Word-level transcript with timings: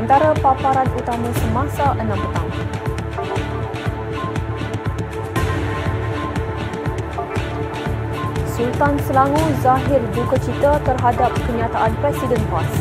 antara 0.00 0.32
paparan 0.40 0.88
utama 0.96 1.28
semasa 1.36 1.92
6 1.92 2.08
petang. 2.08 2.48
Sultan 8.48 8.94
Selangor 9.04 9.44
zahir 9.60 10.00
duka 10.16 10.40
cita 10.40 10.80
terhadap 10.88 11.36
kenyataan 11.44 11.92
Presiden 12.00 12.40
PAS. 12.48 12.72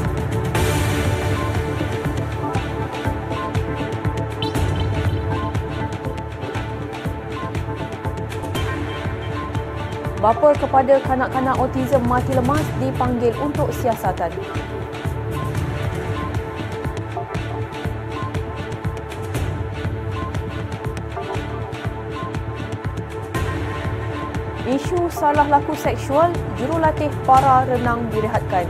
Bapa 10.23 10.56
kepada 10.56 11.04
kanak-kanak 11.04 11.56
autism 11.59 12.04
mati 12.08 12.31
lemas 12.31 12.64
dipanggil 12.80 13.36
untuk 13.44 13.67
siasatan. 13.76 14.31
Salah 25.20 25.44
laku 25.52 25.75
seksual, 25.75 26.31
jurulatih 26.56 27.12
para 27.28 27.67
renang 27.67 28.08
direhatkan. 28.08 28.64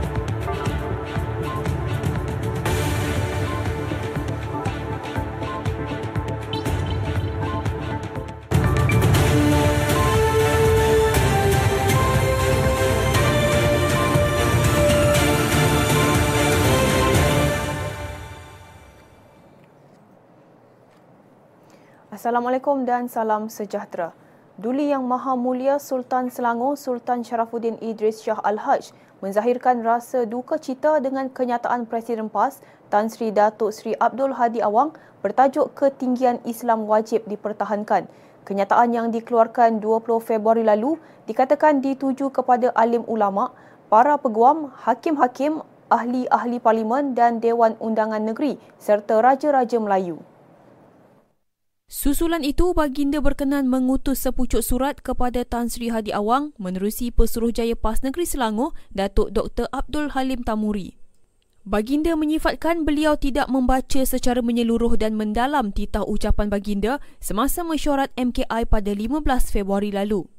Assalamualaikum 22.10 22.82
dan 22.82 23.06
salam 23.06 23.46
sejahtera. 23.46 24.29
Duli 24.60 24.92
Yang 24.92 25.08
Maha 25.08 25.40
Mulia 25.40 25.80
Sultan 25.80 26.28
Selangor 26.28 26.76
Sultan 26.76 27.24
Sharafuddin 27.24 27.80
Idris 27.80 28.20
Shah 28.20 28.36
Al-Haj 28.44 28.92
menzahirkan 29.24 29.80
rasa 29.80 30.28
duka 30.28 30.60
cita 30.60 31.00
dengan 31.00 31.32
kenyataan 31.32 31.88
Presiden 31.88 32.28
PAS 32.28 32.60
Tan 32.92 33.08
Sri 33.08 33.32
Datuk 33.32 33.72
Sri 33.72 33.96
Abdul 33.96 34.36
Hadi 34.36 34.60
Awang 34.60 34.92
bertajuk 35.24 35.72
ketinggian 35.72 36.44
Islam 36.44 36.84
wajib 36.84 37.24
dipertahankan. 37.24 38.04
Kenyataan 38.44 38.92
yang 38.92 39.08
dikeluarkan 39.08 39.80
20 39.80 40.20
Februari 40.20 40.60
lalu 40.60 41.00
dikatakan 41.24 41.80
dituju 41.80 42.28
kepada 42.28 42.68
alim 42.76 43.00
ulama, 43.08 43.56
para 43.88 44.20
peguam, 44.20 44.76
hakim-hakim, 44.84 45.64
ahli-ahli 45.88 46.60
parlimen 46.60 47.16
dan 47.16 47.40
Dewan 47.40 47.80
Undangan 47.80 48.20
Negeri 48.20 48.60
serta 48.76 49.24
Raja-Raja 49.24 49.80
Melayu. 49.80 50.20
Susulan 51.90 52.46
itu, 52.46 52.70
Baginda 52.70 53.18
berkenan 53.18 53.66
mengutus 53.66 54.22
sepucuk 54.22 54.62
surat 54.62 55.02
kepada 55.02 55.42
Tan 55.42 55.66
Sri 55.66 55.90
Hadi 55.90 56.14
Awang 56.14 56.54
menerusi 56.54 57.10
Pesuruhjaya 57.10 57.74
PAS 57.74 58.06
Negeri 58.06 58.30
Selangor, 58.30 58.78
Datuk 58.94 59.34
Dr. 59.34 59.66
Abdul 59.74 60.14
Halim 60.14 60.46
Tamuri. 60.46 60.94
Baginda 61.66 62.14
menyifatkan 62.14 62.86
beliau 62.86 63.18
tidak 63.18 63.50
membaca 63.50 64.06
secara 64.06 64.38
menyeluruh 64.38 64.94
dan 64.94 65.18
mendalam 65.18 65.74
titah 65.74 66.06
ucapan 66.06 66.46
Baginda 66.46 67.02
semasa 67.18 67.66
mesyuarat 67.66 68.14
MKI 68.14 68.70
pada 68.70 68.94
15 68.94 69.50
Februari 69.50 69.90
lalu. 69.90 70.30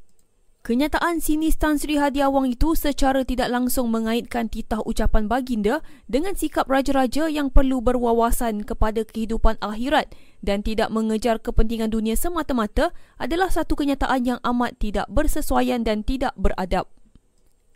Kenyataan 0.62 1.18
sinis 1.26 1.58
Tan 1.58 1.82
Sri 1.82 1.98
Hadi 1.98 2.22
Awang 2.22 2.46
itu 2.46 2.78
secara 2.78 3.26
tidak 3.26 3.50
langsung 3.50 3.90
mengaitkan 3.90 4.46
titah 4.46 4.78
ucapan 4.86 5.26
baginda 5.26 5.82
dengan 6.06 6.38
sikap 6.38 6.70
raja-raja 6.70 7.26
yang 7.34 7.50
perlu 7.50 7.82
berwawasan 7.82 8.62
kepada 8.62 9.02
kehidupan 9.02 9.58
akhirat 9.58 10.14
dan 10.46 10.62
tidak 10.62 10.94
mengejar 10.94 11.42
kepentingan 11.42 11.90
dunia 11.90 12.14
semata-mata 12.14 12.94
adalah 13.18 13.50
satu 13.50 13.74
kenyataan 13.74 14.22
yang 14.22 14.40
amat 14.46 14.78
tidak 14.78 15.10
bersesuaian 15.10 15.82
dan 15.82 16.06
tidak 16.06 16.38
beradab. 16.38 16.86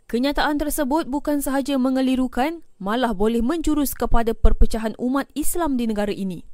Kenyataan 0.06 0.54
tersebut 0.54 1.10
bukan 1.10 1.42
sahaja 1.42 1.82
mengelirukan, 1.82 2.62
malah 2.78 3.10
boleh 3.10 3.42
menjurus 3.42 3.98
kepada 3.98 4.30
perpecahan 4.30 4.94
umat 5.02 5.26
Islam 5.34 5.74
di 5.74 5.90
negara 5.90 6.14
ini. 6.14 6.46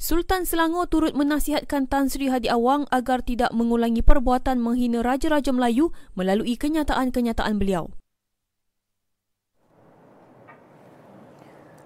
Sultan 0.00 0.48
Selangor 0.48 0.88
turut 0.88 1.12
menasihatkan 1.12 1.84
Tan 1.84 2.08
Sri 2.08 2.32
Hadi 2.32 2.48
Awang 2.48 2.88
agar 2.88 3.20
tidak 3.20 3.52
mengulangi 3.52 4.00
perbuatan 4.00 4.56
menghina 4.56 5.04
Raja-Raja 5.04 5.52
Melayu 5.52 5.92
melalui 6.16 6.56
kenyataan-kenyataan 6.56 7.60
beliau. 7.60 7.92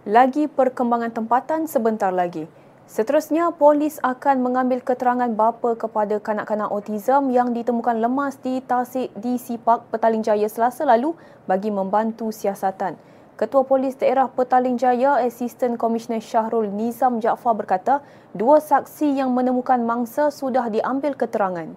Lagi 0.07 0.47
perkembangan 0.47 1.11
tempatan 1.11 1.67
sebentar 1.67 2.15
lagi. 2.15 2.47
Seterusnya, 2.87 3.51
polis 3.51 3.99
akan 3.99 4.47
mengambil 4.47 4.79
keterangan 4.79 5.35
bapa 5.35 5.75
kepada 5.75 6.23
kanak-kanak 6.23 6.71
autism 6.71 7.35
yang 7.35 7.51
ditemukan 7.51 7.99
lemas 7.99 8.39
di 8.39 8.63
Tasik 8.63 9.11
di 9.19 9.43
Sipak 9.43 9.91
Petaling 9.91 10.23
Jaya 10.23 10.47
selasa 10.47 10.87
lalu 10.87 11.19
bagi 11.51 11.75
membantu 11.75 12.31
siasatan. 12.31 12.95
Ketua 13.35 13.67
Polis 13.67 13.99
Daerah 13.99 14.31
Petaling 14.31 14.79
Jaya, 14.79 15.19
Asisten 15.19 15.75
Komisioner 15.75 16.23
Syahrul 16.23 16.71
Nizam 16.71 17.19
Jaafar 17.19 17.59
berkata, 17.59 17.99
dua 18.31 18.63
saksi 18.63 19.19
yang 19.19 19.35
menemukan 19.35 19.83
mangsa 19.83 20.31
sudah 20.31 20.71
diambil 20.71 21.19
keterangan. 21.19 21.75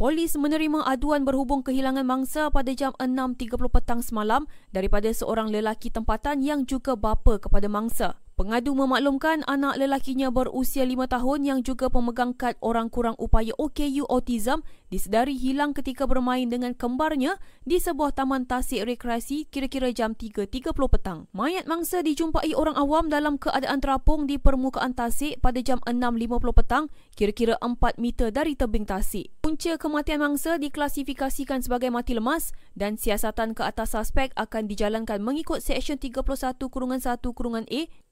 Polis 0.00 0.32
menerima 0.40 0.80
aduan 0.88 1.28
berhubung 1.28 1.60
kehilangan 1.60 2.08
mangsa 2.08 2.48
pada 2.48 2.72
jam 2.72 2.96
6.30 2.96 3.52
petang 3.68 4.00
semalam 4.00 4.48
daripada 4.72 5.12
seorang 5.12 5.52
lelaki 5.52 5.92
tempatan 5.92 6.40
yang 6.40 6.64
juga 6.64 6.96
bapa 6.96 7.36
kepada 7.36 7.68
mangsa. 7.68 8.23
Pengadu 8.34 8.74
memaklumkan 8.74 9.46
anak 9.46 9.78
lelakinya 9.78 10.26
berusia 10.26 10.82
5 10.82 11.06
tahun 11.06 11.40
yang 11.46 11.58
juga 11.62 11.86
pemegang 11.86 12.34
kad 12.34 12.58
orang 12.58 12.90
kurang 12.90 13.14
upaya 13.14 13.54
OKU 13.54 14.10
Autism 14.10 14.66
disedari 14.90 15.38
hilang 15.38 15.70
ketika 15.70 16.02
bermain 16.10 16.50
dengan 16.50 16.74
kembarnya 16.74 17.38
di 17.62 17.78
sebuah 17.78 18.10
taman 18.10 18.42
tasik 18.42 18.90
rekreasi 18.90 19.46
kira-kira 19.46 19.94
jam 19.94 20.18
3.30 20.18 20.50
petang. 20.74 21.30
Mayat 21.30 21.70
mangsa 21.70 22.02
dijumpai 22.02 22.58
orang 22.58 22.74
awam 22.74 23.06
dalam 23.06 23.38
keadaan 23.38 23.78
terapung 23.78 24.26
di 24.26 24.42
permukaan 24.42 24.98
tasik 24.98 25.38
pada 25.38 25.62
jam 25.62 25.78
6.50 25.86 26.58
petang 26.58 26.90
kira-kira 27.14 27.54
4 27.62 28.02
meter 28.02 28.34
dari 28.34 28.58
tebing 28.58 28.82
tasik. 28.82 29.30
Punca 29.46 29.78
kematian 29.78 30.18
mangsa 30.18 30.58
diklasifikasikan 30.58 31.62
sebagai 31.62 31.94
mati 31.94 32.18
lemas 32.18 32.50
dan 32.74 32.98
siasatan 32.98 33.54
ke 33.54 33.62
atas 33.62 33.94
suspek 33.94 34.34
akan 34.34 34.66
dijalankan 34.66 35.22
mengikut 35.22 35.62
Seksyen 35.62 36.02
31 36.02 36.58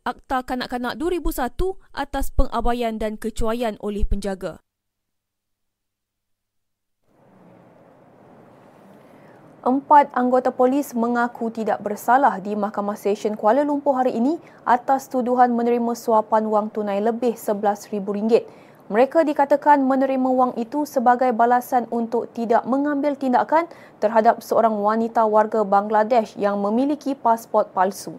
kurungan 0.03 0.19
1 0.19 0.35
kurungan 0.35 0.43
A 0.43 0.43
Akta 0.43 0.43
Kanak-Kanak 0.43 0.95
2001 0.99 1.79
atas 1.95 2.35
pengabaian 2.35 2.99
dan 2.99 3.15
kecuaian 3.15 3.79
oleh 3.79 4.03
penjaga. 4.03 4.59
Empat 9.63 10.11
anggota 10.11 10.51
polis 10.51 10.91
mengaku 10.91 11.55
tidak 11.55 11.79
bersalah 11.87 12.43
di 12.43 12.59
Mahkamah 12.59 12.99
Session 12.99 13.39
Kuala 13.39 13.63
Lumpur 13.63 13.95
hari 13.95 14.19
ini 14.19 14.43
atas 14.67 15.07
tuduhan 15.07 15.55
menerima 15.55 15.95
suapan 15.95 16.51
wang 16.51 16.67
tunai 16.75 16.99
lebih 16.99 17.39
RM11,000. 17.39 18.43
Mereka 18.91 19.23
dikatakan 19.23 19.87
menerima 19.87 20.31
wang 20.35 20.53
itu 20.59 20.83
sebagai 20.83 21.31
balasan 21.31 21.87
untuk 21.95 22.27
tidak 22.35 22.67
mengambil 22.67 23.15
tindakan 23.15 23.71
terhadap 24.03 24.43
seorang 24.43 24.83
wanita 24.83 25.23
warga 25.31 25.63
Bangladesh 25.63 26.35
yang 26.35 26.59
memiliki 26.59 27.15
pasport 27.15 27.71
palsu. 27.71 28.19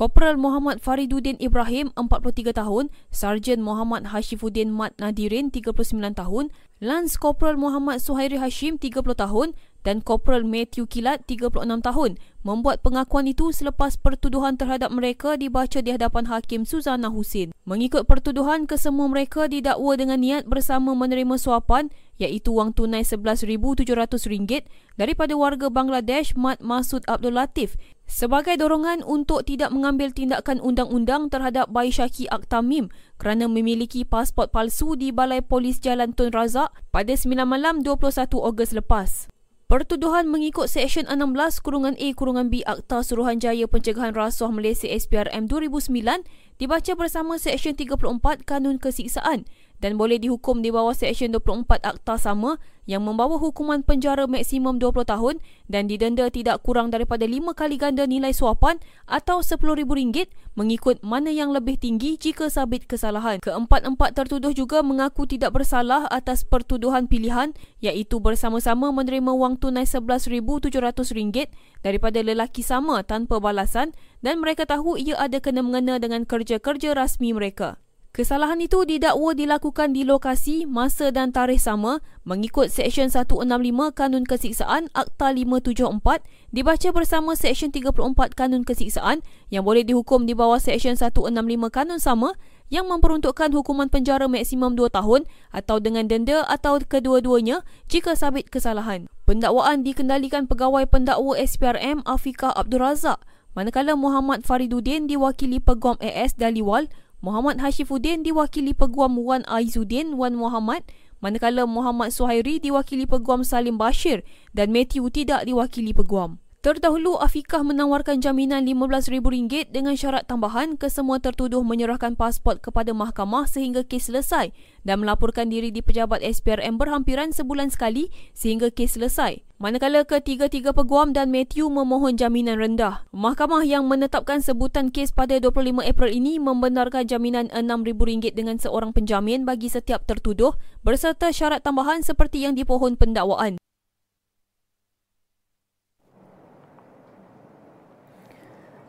Korporal 0.00 0.40
Muhammad 0.40 0.80
Fariduddin 0.80 1.36
Ibrahim, 1.44 1.92
43 1.92 2.56
tahun, 2.56 2.88
Sarjan 3.12 3.60
Muhammad 3.60 4.08
Hashifuddin 4.16 4.72
Mat 4.72 4.96
Nadirin, 4.96 5.52
39 5.52 6.16
tahun, 6.16 6.48
Lance 6.80 7.20
Korporal 7.20 7.60
Muhammad 7.60 8.00
Suhairi 8.00 8.40
Hashim, 8.40 8.80
30 8.80 8.96
tahun 9.12 9.52
dan 9.86 10.04
Korporal 10.04 10.44
Matthew 10.44 10.86
Kilat, 10.90 11.24
36 11.24 11.64
tahun, 11.80 12.20
membuat 12.40 12.80
pengakuan 12.80 13.28
itu 13.28 13.52
selepas 13.52 14.00
pertuduhan 14.00 14.56
terhadap 14.56 14.88
mereka 14.92 15.36
dibaca 15.36 15.80
di 15.80 15.92
hadapan 15.92 16.24
Hakim 16.28 16.64
Suzana 16.64 17.12
Husin. 17.12 17.52
Mengikut 17.68 18.08
pertuduhan, 18.08 18.64
kesemua 18.64 19.08
mereka 19.08 19.44
didakwa 19.48 19.92
dengan 19.96 20.20
niat 20.20 20.48
bersama 20.48 20.96
menerima 20.96 21.36
suapan 21.36 21.92
iaitu 22.20 22.52
wang 22.52 22.76
tunai 22.76 23.00
RM11,700 23.04 24.68
daripada 25.00 25.32
warga 25.32 25.72
Bangladesh 25.72 26.36
Mat 26.36 26.60
Masud 26.60 27.00
Abdul 27.08 27.40
Latif 27.40 27.80
sebagai 28.04 28.58
dorongan 28.60 29.00
untuk 29.06 29.48
tidak 29.48 29.72
mengambil 29.72 30.12
tindakan 30.12 30.60
undang-undang 30.60 31.32
terhadap 31.32 31.72
Bai 31.72 31.88
Syaki 31.88 32.28
Aktamim 32.28 32.92
kerana 33.16 33.48
memiliki 33.48 34.04
pasport 34.04 34.52
palsu 34.52 34.98
di 34.98 35.14
Balai 35.14 35.40
Polis 35.40 35.80
Jalan 35.80 36.12
Tun 36.12 36.34
Razak 36.34 36.74
pada 36.92 37.14
9 37.14 37.32
malam 37.48 37.80
21 37.80 38.36
Ogos 38.36 38.76
lepas. 38.76 39.30
Pertuduhan 39.70 40.26
mengikut 40.26 40.66
Seksyen 40.66 41.06
16 41.06 41.62
Kurungan 41.62 41.94
A 41.94 42.08
Kurungan 42.18 42.50
B 42.50 42.58
Akta 42.66 43.06
Suruhanjaya 43.06 43.70
Pencegahan 43.70 44.10
Rasuah 44.10 44.50
Malaysia 44.50 44.90
SPRM 44.90 45.46
2009 45.46 46.26
dibaca 46.58 46.92
bersama 46.98 47.38
Seksyen 47.38 47.78
34 47.78 48.42
Kanun 48.42 48.82
Kesiksaan 48.82 49.46
dan 49.80 49.96
boleh 49.96 50.20
dihukum 50.20 50.60
di 50.60 50.68
bawah 50.68 50.92
Seksyen 50.92 51.32
24 51.32 51.80
Akta 51.80 52.20
sama 52.20 52.60
yang 52.88 53.04
membawa 53.04 53.38
hukuman 53.38 53.86
penjara 53.86 54.26
maksimum 54.26 54.82
20 54.82 55.06
tahun 55.06 55.34
dan 55.70 55.86
didenda 55.86 56.26
tidak 56.26 56.60
kurang 56.66 56.90
daripada 56.90 57.22
5 57.22 57.54
kali 57.54 57.76
ganda 57.78 58.02
nilai 58.02 58.34
suapan 58.34 58.82
atau 59.06 59.40
RM10,000 59.46 60.26
mengikut 60.58 60.98
mana 61.06 61.30
yang 61.30 61.54
lebih 61.54 61.78
tinggi 61.78 62.18
jika 62.18 62.50
sabit 62.50 62.90
kesalahan. 62.90 63.38
Keempat-empat 63.40 64.18
tertuduh 64.18 64.50
juga 64.50 64.82
mengaku 64.82 65.24
tidak 65.30 65.54
bersalah 65.54 66.10
atas 66.10 66.42
pertuduhan 66.42 67.06
pilihan 67.06 67.54
iaitu 67.78 68.18
bersama-sama 68.18 68.90
menerima 68.90 69.32
wang 69.32 69.54
tunai 69.56 69.86
RM11,700 69.86 71.48
daripada 71.86 72.18
lelaki 72.20 72.66
sama 72.66 73.06
tanpa 73.06 73.38
balasan 73.38 73.94
dan 74.20 74.42
mereka 74.42 74.66
tahu 74.66 74.98
ia 74.98 75.16
ada 75.16 75.38
kena-mengena 75.38 76.02
dengan 76.02 76.26
kerja-kerja 76.26 76.92
rasmi 76.92 77.32
mereka. 77.32 77.78
Kesalahan 78.10 78.58
itu 78.58 78.82
didakwa 78.82 79.38
dilakukan 79.38 79.94
di 79.94 80.02
lokasi, 80.02 80.66
masa 80.66 81.14
dan 81.14 81.30
tarikh 81.30 81.62
sama 81.62 82.02
mengikut 82.26 82.66
Seksyen 82.66 83.06
165 83.06 83.46
Kanun 83.94 84.26
Kesiksaan 84.26 84.90
Akta 84.98 85.30
574 85.30 86.18
dibaca 86.50 86.88
bersama 86.90 87.38
Seksyen 87.38 87.70
34 87.70 88.34
Kanun 88.34 88.66
Kesiksaan 88.66 89.22
yang 89.54 89.62
boleh 89.62 89.86
dihukum 89.86 90.26
di 90.26 90.34
bawah 90.34 90.58
Seksyen 90.58 90.98
165 90.98 91.30
Kanun 91.70 92.02
sama 92.02 92.34
yang 92.66 92.90
memperuntukkan 92.90 93.54
hukuman 93.54 93.86
penjara 93.86 94.26
maksimum 94.26 94.74
2 94.74 94.90
tahun 94.90 95.30
atau 95.54 95.78
dengan 95.78 96.10
denda 96.10 96.42
atau 96.50 96.82
kedua-duanya 96.82 97.62
jika 97.86 98.18
sabit 98.18 98.50
kesalahan. 98.50 99.06
Pendakwaan 99.22 99.86
dikendalikan 99.86 100.50
pegawai 100.50 100.82
pendakwa 100.90 101.38
SPRM 101.38 102.02
Afika 102.02 102.50
Abdul 102.58 102.82
Razak 102.82 103.22
manakala 103.54 103.94
Muhammad 103.94 104.42
Fariduddin 104.42 105.06
diwakili 105.06 105.62
Peguam 105.62 105.94
AS 106.02 106.34
Daliwal 106.34 106.90
Muhammad 107.20 107.60
Hashifuddin 107.60 108.24
diwakili 108.24 108.72
Peguam 108.72 109.18
Wan 109.20 109.44
Aizuddin 109.44 110.16
Wan 110.16 110.32
Muhammad 110.36 110.82
manakala 111.20 111.68
Muhammad 111.68 112.10
Suhairi 112.16 112.56
diwakili 112.56 113.04
Peguam 113.04 113.44
Salim 113.44 113.76
Bashir 113.76 114.24
dan 114.56 114.72
Matthew 114.72 115.04
tidak 115.12 115.44
diwakili 115.44 115.92
Peguam. 115.92 116.40
Terdahulu, 116.60 117.16
Afikah 117.16 117.64
menawarkan 117.64 118.20
jaminan 118.20 118.68
RM15,000 118.68 119.72
dengan 119.72 119.96
syarat 119.96 120.28
tambahan 120.28 120.76
kesemua 120.76 121.16
tertuduh 121.16 121.64
menyerahkan 121.64 122.12
pasport 122.20 122.60
kepada 122.60 122.92
mahkamah 122.92 123.48
sehingga 123.48 123.80
kes 123.80 124.12
selesai 124.12 124.52
dan 124.84 125.00
melaporkan 125.00 125.48
diri 125.48 125.72
di 125.72 125.80
pejabat 125.80 126.20
SPRM 126.20 126.76
berhampiran 126.76 127.32
sebulan 127.32 127.72
sekali 127.72 128.12
sehingga 128.36 128.68
kes 128.68 129.00
selesai. 129.00 129.40
Manakala 129.56 130.04
ketiga-tiga 130.04 130.76
peguam 130.76 131.16
dan 131.16 131.32
Matthew 131.32 131.72
memohon 131.72 132.20
jaminan 132.20 132.60
rendah. 132.60 133.08
Mahkamah 133.08 133.64
yang 133.64 133.88
menetapkan 133.88 134.44
sebutan 134.44 134.92
kes 134.92 135.16
pada 135.16 135.40
25 135.40 135.80
April 135.80 136.12
ini 136.12 136.36
membenarkan 136.36 137.08
jaminan 137.08 137.48
RM6,000 137.56 138.36
dengan 138.36 138.60
seorang 138.60 138.92
penjamin 138.92 139.48
bagi 139.48 139.72
setiap 139.72 140.04
tertuduh 140.04 140.52
berserta 140.84 141.32
syarat 141.32 141.64
tambahan 141.64 142.04
seperti 142.04 142.44
yang 142.44 142.52
dipohon 142.52 143.00
pendakwaan. 143.00 143.56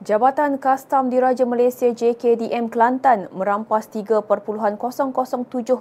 Jabatan 0.01 0.57
Kastam 0.57 1.13
Diraja 1.13 1.45
Malaysia 1.45 1.85
JKDM 1.93 2.73
Kelantan 2.73 3.29
merampas 3.37 3.85
3.007 3.85 4.25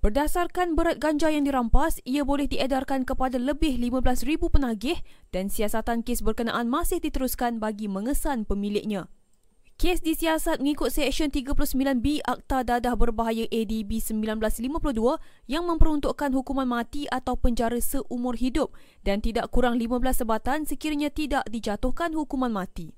Berdasarkan 0.02 0.74
berat 0.74 0.98
ganja 0.98 1.30
yang 1.30 1.46
dirampas, 1.46 2.02
ia 2.10 2.26
boleh 2.26 2.50
diedarkan 2.50 3.06
kepada 3.06 3.38
lebih 3.38 3.78
15,000 3.78 4.50
penagih 4.50 4.98
dan 5.30 5.54
siasatan 5.54 6.02
kes 6.02 6.26
berkenaan 6.26 6.66
masih 6.66 6.98
diteruskan 6.98 7.62
bagi 7.62 7.86
mengesan 7.86 8.50
pemiliknya. 8.50 9.06
Kes 9.78 10.02
disiasat 10.02 10.58
mengikut 10.58 10.90
Seksyen 10.90 11.30
39B 11.30 12.26
Akta 12.26 12.66
Dadah 12.66 12.98
Berbahaya 12.98 13.46
ADB 13.46 14.02
1952 14.02 15.22
yang 15.46 15.70
memperuntukkan 15.70 16.34
hukuman 16.34 16.66
mati 16.66 17.06
atau 17.14 17.38
penjara 17.38 17.78
seumur 17.78 18.34
hidup 18.42 18.74
dan 19.06 19.22
tidak 19.22 19.54
kurang 19.54 19.78
15 19.78 20.26
sebatan 20.26 20.66
sekiranya 20.66 21.14
tidak 21.14 21.46
dijatuhkan 21.46 22.10
hukuman 22.18 22.50
mati. 22.50 22.98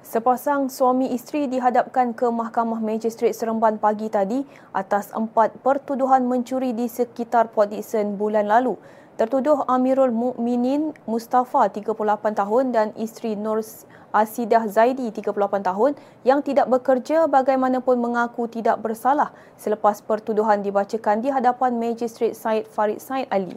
Sepasang 0.00 0.72
suami 0.72 1.12
isteri 1.12 1.52
dihadapkan 1.52 2.16
ke 2.16 2.24
Mahkamah 2.32 2.80
Magistrate 2.80 3.36
Seremban 3.36 3.76
pagi 3.76 4.08
tadi 4.08 4.40
atas 4.72 5.12
empat 5.12 5.60
pertuduhan 5.60 6.24
mencuri 6.24 6.72
di 6.72 6.88
sekitar 6.88 7.52
Port 7.52 7.76
Dickson 7.76 8.16
bulan 8.16 8.48
lalu. 8.48 8.80
Tertuduh 9.22 9.62
Amirul 9.70 10.10
Mukminin 10.10 10.98
Mustafa 11.06 11.70
38 11.70 11.94
tahun 12.34 12.74
dan 12.74 12.90
isteri 12.98 13.38
Nur 13.38 13.62
Asidah 14.10 14.66
Zaidi 14.66 15.14
38 15.14 15.62
tahun 15.62 15.94
yang 16.26 16.42
tidak 16.42 16.66
bekerja 16.66 17.30
bagaimanapun 17.30 18.02
mengaku 18.02 18.50
tidak 18.50 18.82
bersalah 18.82 19.30
selepas 19.54 20.02
pertuduhan 20.02 20.66
dibacakan 20.66 21.22
di 21.22 21.30
hadapan 21.30 21.78
Magistrate 21.78 22.34
Syed 22.34 22.66
Farid 22.66 22.98
Said 22.98 23.30
Ali. 23.30 23.54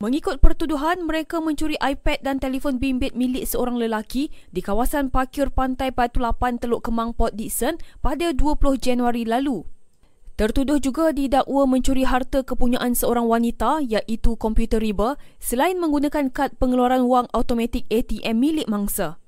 Mengikut 0.00 0.40
pertuduhan, 0.40 1.04
mereka 1.04 1.36
mencuri 1.44 1.76
iPad 1.76 2.24
dan 2.24 2.40
telefon 2.40 2.80
bimbit 2.80 3.12
milik 3.12 3.44
seorang 3.44 3.76
lelaki 3.76 4.32
di 4.48 4.64
kawasan 4.64 5.12
parkir 5.12 5.52
pantai 5.52 5.92
Batu 5.92 6.24
Lapan 6.24 6.56
Teluk 6.56 6.88
Kemang 6.88 7.12
Port 7.12 7.36
Dickson 7.36 7.76
pada 8.00 8.32
20 8.32 8.80
Januari 8.80 9.28
lalu. 9.28 9.68
Tertuduh 10.38 10.78
juga 10.78 11.10
didakwa 11.10 11.66
mencuri 11.66 12.06
harta 12.06 12.46
kepunyaan 12.46 12.94
seorang 12.94 13.26
wanita 13.26 13.82
iaitu 13.82 14.38
komputer 14.38 14.78
riba 14.78 15.18
selain 15.42 15.82
menggunakan 15.82 16.30
kad 16.30 16.54
pengeluaran 16.62 17.10
wang 17.10 17.26
automatik 17.34 17.82
ATM 17.90 18.38
milik 18.38 18.70
mangsa. 18.70 19.18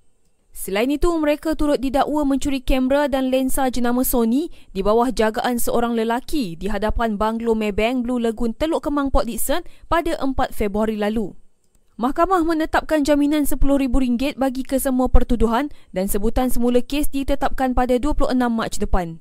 Selain 0.55 0.87
itu, 0.87 1.11
mereka 1.19 1.59
turut 1.59 1.83
didakwa 1.83 2.23
mencuri 2.23 2.63
kamera 2.63 3.11
dan 3.11 3.27
lensa 3.27 3.67
jenama 3.75 4.07
Sony 4.07 4.55
di 4.71 4.87
bawah 4.87 5.11
jagaan 5.11 5.59
seorang 5.59 5.99
lelaki 5.99 6.55
di 6.55 6.71
hadapan 6.71 7.19
Banglo 7.19 7.59
Maybank 7.59 8.07
Blue 8.07 8.23
Lagoon 8.23 8.55
Teluk 8.55 8.87
Kemang 8.87 9.11
Port 9.11 9.27
Dickson 9.27 9.67
pada 9.91 10.15
4 10.15 10.31
Februari 10.55 10.95
lalu. 10.95 11.35
Mahkamah 11.99 12.47
menetapkan 12.47 13.03
jaminan 13.03 13.51
RM10,000 13.51 14.39
bagi 14.39 14.63
kesemua 14.63 15.11
pertuduhan 15.11 15.75
dan 15.91 16.07
sebutan 16.07 16.55
semula 16.55 16.79
kes 16.79 17.11
ditetapkan 17.11 17.75
pada 17.75 17.99
26 17.99 18.31
Mac 18.47 18.79
depan. 18.79 19.19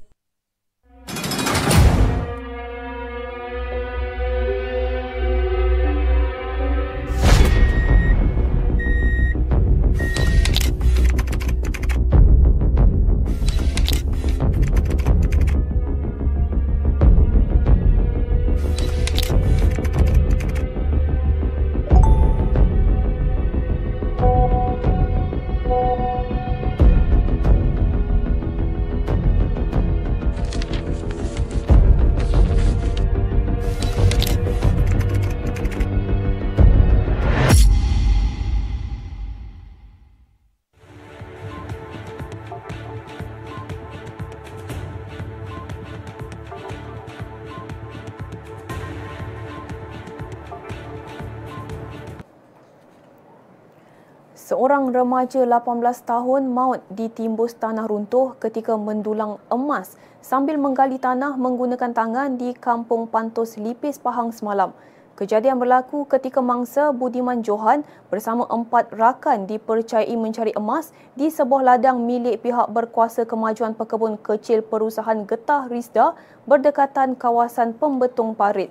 Seorang 54.69 54.93
remaja 54.93 55.49
18 55.49 55.81
tahun 56.05 56.53
maut 56.53 56.85
ditimbus 56.93 57.57
tanah 57.57 57.89
runtuh 57.89 58.37
ketika 58.37 58.77
mendulang 58.77 59.41
emas 59.49 59.97
sambil 60.21 60.61
menggali 60.61 61.01
tanah 61.01 61.33
menggunakan 61.41 61.89
tangan 61.89 62.37
di 62.37 62.53
Kampung 62.53 63.09
Pantos 63.09 63.57
Lipis 63.57 63.97
Pahang 63.97 64.29
semalam. 64.29 64.69
Kejadian 65.17 65.57
berlaku 65.57 66.05
ketika 66.05 66.45
mangsa 66.45 66.93
Budiman 66.93 67.41
Johan 67.41 67.81
bersama 68.13 68.45
empat 68.45 68.93
rakan 68.93 69.49
dipercayai 69.49 70.13
mencari 70.13 70.53
emas 70.53 70.93
di 71.17 71.33
sebuah 71.33 71.65
ladang 71.65 72.05
milik 72.05 72.45
pihak 72.45 72.69
berkuasa 72.69 73.25
kemajuan 73.25 73.73
pekebun 73.73 74.21
kecil 74.21 74.61
perusahaan 74.61 75.17
Getah 75.25 75.65
Rizda 75.65 76.13
berdekatan 76.45 77.17
kawasan 77.17 77.73
pembetung 77.73 78.37
parit. 78.37 78.69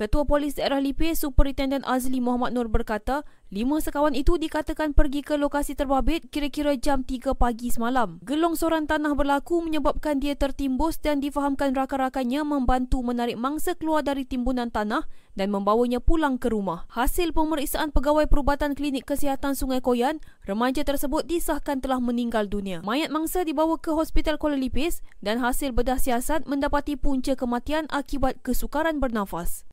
Ketua 0.00 0.24
Polis 0.24 0.56
Daerah 0.56 0.80
Lipis, 0.80 1.20
Superintendent 1.20 1.84
Azli 1.84 2.24
Muhammad 2.24 2.56
Nur 2.56 2.72
berkata, 2.72 3.20
lima 3.52 3.84
sekawan 3.84 4.16
itu 4.16 4.40
dikatakan 4.40 4.96
pergi 4.96 5.20
ke 5.20 5.36
lokasi 5.36 5.76
terbabit 5.76 6.24
kira-kira 6.32 6.72
jam 6.80 7.04
3 7.04 7.36
pagi 7.36 7.68
semalam. 7.68 8.16
Gelongsoran 8.24 8.88
tanah 8.88 9.12
berlaku 9.12 9.60
menyebabkan 9.60 10.16
dia 10.16 10.32
tertimbus 10.32 10.96
dan 11.04 11.20
difahamkan 11.20 11.76
rakan-rakannya 11.76 12.40
membantu 12.48 13.04
menarik 13.04 13.36
mangsa 13.36 13.76
keluar 13.76 14.00
dari 14.00 14.24
timbunan 14.24 14.72
tanah 14.72 15.04
dan 15.36 15.52
membawanya 15.52 16.00
pulang 16.00 16.40
ke 16.40 16.48
rumah. 16.48 16.88
Hasil 16.96 17.36
pemeriksaan 17.36 17.92
pegawai 17.92 18.24
perubatan 18.24 18.72
klinik 18.72 19.04
kesihatan 19.04 19.52
Sungai 19.52 19.84
Koyan, 19.84 20.24
remaja 20.48 20.80
tersebut 20.80 21.28
disahkan 21.28 21.84
telah 21.84 22.00
meninggal 22.00 22.48
dunia. 22.48 22.80
Mayat 22.88 23.12
mangsa 23.12 23.44
dibawa 23.44 23.76
ke 23.76 23.92
Hospital 23.92 24.40
Kuala 24.40 24.56
Lipis 24.56 25.04
dan 25.20 25.44
hasil 25.44 25.76
bedah 25.76 26.00
siasat 26.00 26.48
mendapati 26.48 26.96
punca 26.96 27.36
kematian 27.36 27.84
akibat 27.92 28.40
kesukaran 28.40 28.96
bernafas. 28.96 29.68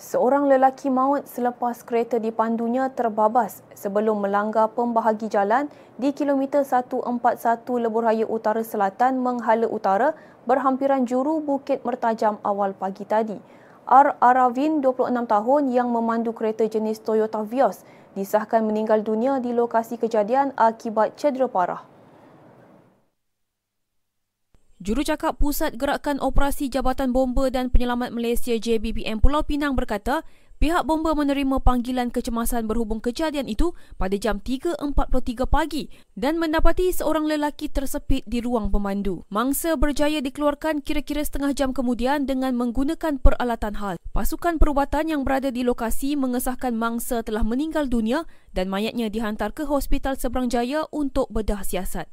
Seorang 0.00 0.48
lelaki 0.48 0.88
maut 0.88 1.28
selepas 1.28 1.84
kereta 1.84 2.16
dipandunya 2.16 2.88
terbabas 2.88 3.60
sebelum 3.76 4.24
melanggar 4.24 4.72
pembahagi 4.72 5.28
jalan 5.28 5.68
di 6.00 6.16
kilometer 6.16 6.64
141 6.64 7.04
Lebuh 7.68 8.08
Utara 8.32 8.64
Selatan 8.64 9.20
Menghala 9.20 9.68
Utara 9.68 10.16
berhampiran 10.48 11.04
juru 11.04 11.44
Bukit 11.44 11.84
Mertajam 11.84 12.40
awal 12.40 12.72
pagi 12.72 13.04
tadi. 13.04 13.36
R. 13.84 14.16
Aravin, 14.24 14.80
26 14.80 15.12
tahun 15.28 15.62
yang 15.68 15.92
memandu 15.92 16.32
kereta 16.32 16.64
jenis 16.64 17.04
Toyota 17.04 17.44
Vios 17.44 17.84
disahkan 18.16 18.64
meninggal 18.64 19.04
dunia 19.04 19.36
di 19.36 19.52
lokasi 19.52 20.00
kejadian 20.00 20.56
akibat 20.56 21.20
cedera 21.20 21.44
parah. 21.44 21.84
Jurucakap 24.80 25.36
Pusat 25.36 25.76
Gerakan 25.76 26.24
Operasi 26.24 26.72
Jabatan 26.72 27.12
Bomba 27.12 27.52
dan 27.52 27.68
Penyelamat 27.68 28.16
Malaysia 28.16 28.56
JBPM 28.56 29.20
Pulau 29.20 29.44
Pinang 29.44 29.76
berkata, 29.76 30.24
pihak 30.56 30.88
bomba 30.88 31.12
menerima 31.12 31.60
panggilan 31.60 32.08
kecemasan 32.08 32.64
berhubung 32.64 32.96
kejadian 33.04 33.44
itu 33.44 33.76
pada 34.00 34.16
jam 34.16 34.40
3.43 34.40 35.44
pagi 35.44 35.92
dan 36.16 36.40
mendapati 36.40 36.96
seorang 36.96 37.28
lelaki 37.28 37.68
tersepit 37.68 38.24
di 38.24 38.40
ruang 38.40 38.72
pemandu. 38.72 39.28
Mangsa 39.28 39.76
berjaya 39.76 40.24
dikeluarkan 40.24 40.80
kira-kira 40.80 41.20
setengah 41.28 41.52
jam 41.52 41.76
kemudian 41.76 42.24
dengan 42.24 42.56
menggunakan 42.56 43.20
peralatan 43.20 43.76
hal. 43.76 43.94
Pasukan 44.16 44.56
perubatan 44.56 45.12
yang 45.12 45.28
berada 45.28 45.52
di 45.52 45.60
lokasi 45.60 46.16
mengesahkan 46.16 46.72
mangsa 46.72 47.20
telah 47.20 47.44
meninggal 47.44 47.84
dunia 47.84 48.24
dan 48.56 48.72
mayatnya 48.72 49.12
dihantar 49.12 49.52
ke 49.52 49.68
Hospital 49.68 50.16
Seberang 50.16 50.48
Jaya 50.48 50.88
untuk 50.88 51.28
bedah 51.28 51.60
siasat. 51.68 52.08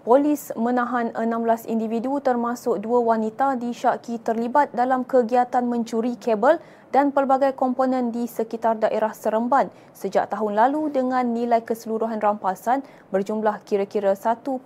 Polis 0.00 0.48
menahan 0.56 1.12
16 1.12 1.68
individu 1.68 2.24
termasuk 2.24 2.80
dua 2.80 3.04
wanita 3.04 3.60
disyaki 3.60 4.16
terlibat 4.16 4.72
dalam 4.72 5.04
kegiatan 5.04 5.60
mencuri 5.60 6.16
kabel 6.16 6.56
dan 6.88 7.12
pelbagai 7.12 7.52
komponen 7.52 8.08
di 8.08 8.24
sekitar 8.24 8.80
daerah 8.80 9.12
Seremban 9.12 9.68
sejak 9.92 10.32
tahun 10.32 10.56
lalu 10.56 10.88
dengan 10.88 11.36
nilai 11.36 11.60
keseluruhan 11.60 12.16
rampasan 12.16 12.80
berjumlah 13.12 13.60
kira-kira 13.68 14.16
1.5 14.16 14.56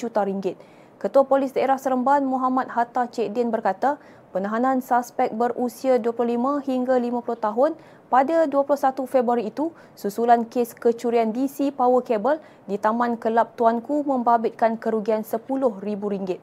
juta 0.00 0.20
ringgit. 0.24 0.56
Ketua 0.96 1.28
Polis 1.28 1.52
Daerah 1.52 1.76
Seremban 1.76 2.24
Muhammad 2.24 2.72
Hatta 2.72 3.12
Cik 3.12 3.36
Din 3.36 3.52
berkata, 3.52 4.00
penahanan 4.32 4.80
suspek 4.80 5.36
berusia 5.36 6.00
25 6.00 6.64
hingga 6.64 6.96
50 6.96 7.44
tahun 7.44 7.70
pada 8.10 8.50
21 8.50 9.06
Februari 9.06 9.54
itu, 9.54 9.70
susulan 9.94 10.42
kes 10.42 10.74
kecurian 10.74 11.30
DC 11.30 11.70
power 11.70 12.02
cable 12.02 12.42
di 12.66 12.74
Taman 12.74 13.14
Kelab 13.22 13.54
Tuanku 13.54 14.02
membabitkan 14.02 14.76
kerugian 14.82 15.22
RM10,000. 15.22 16.42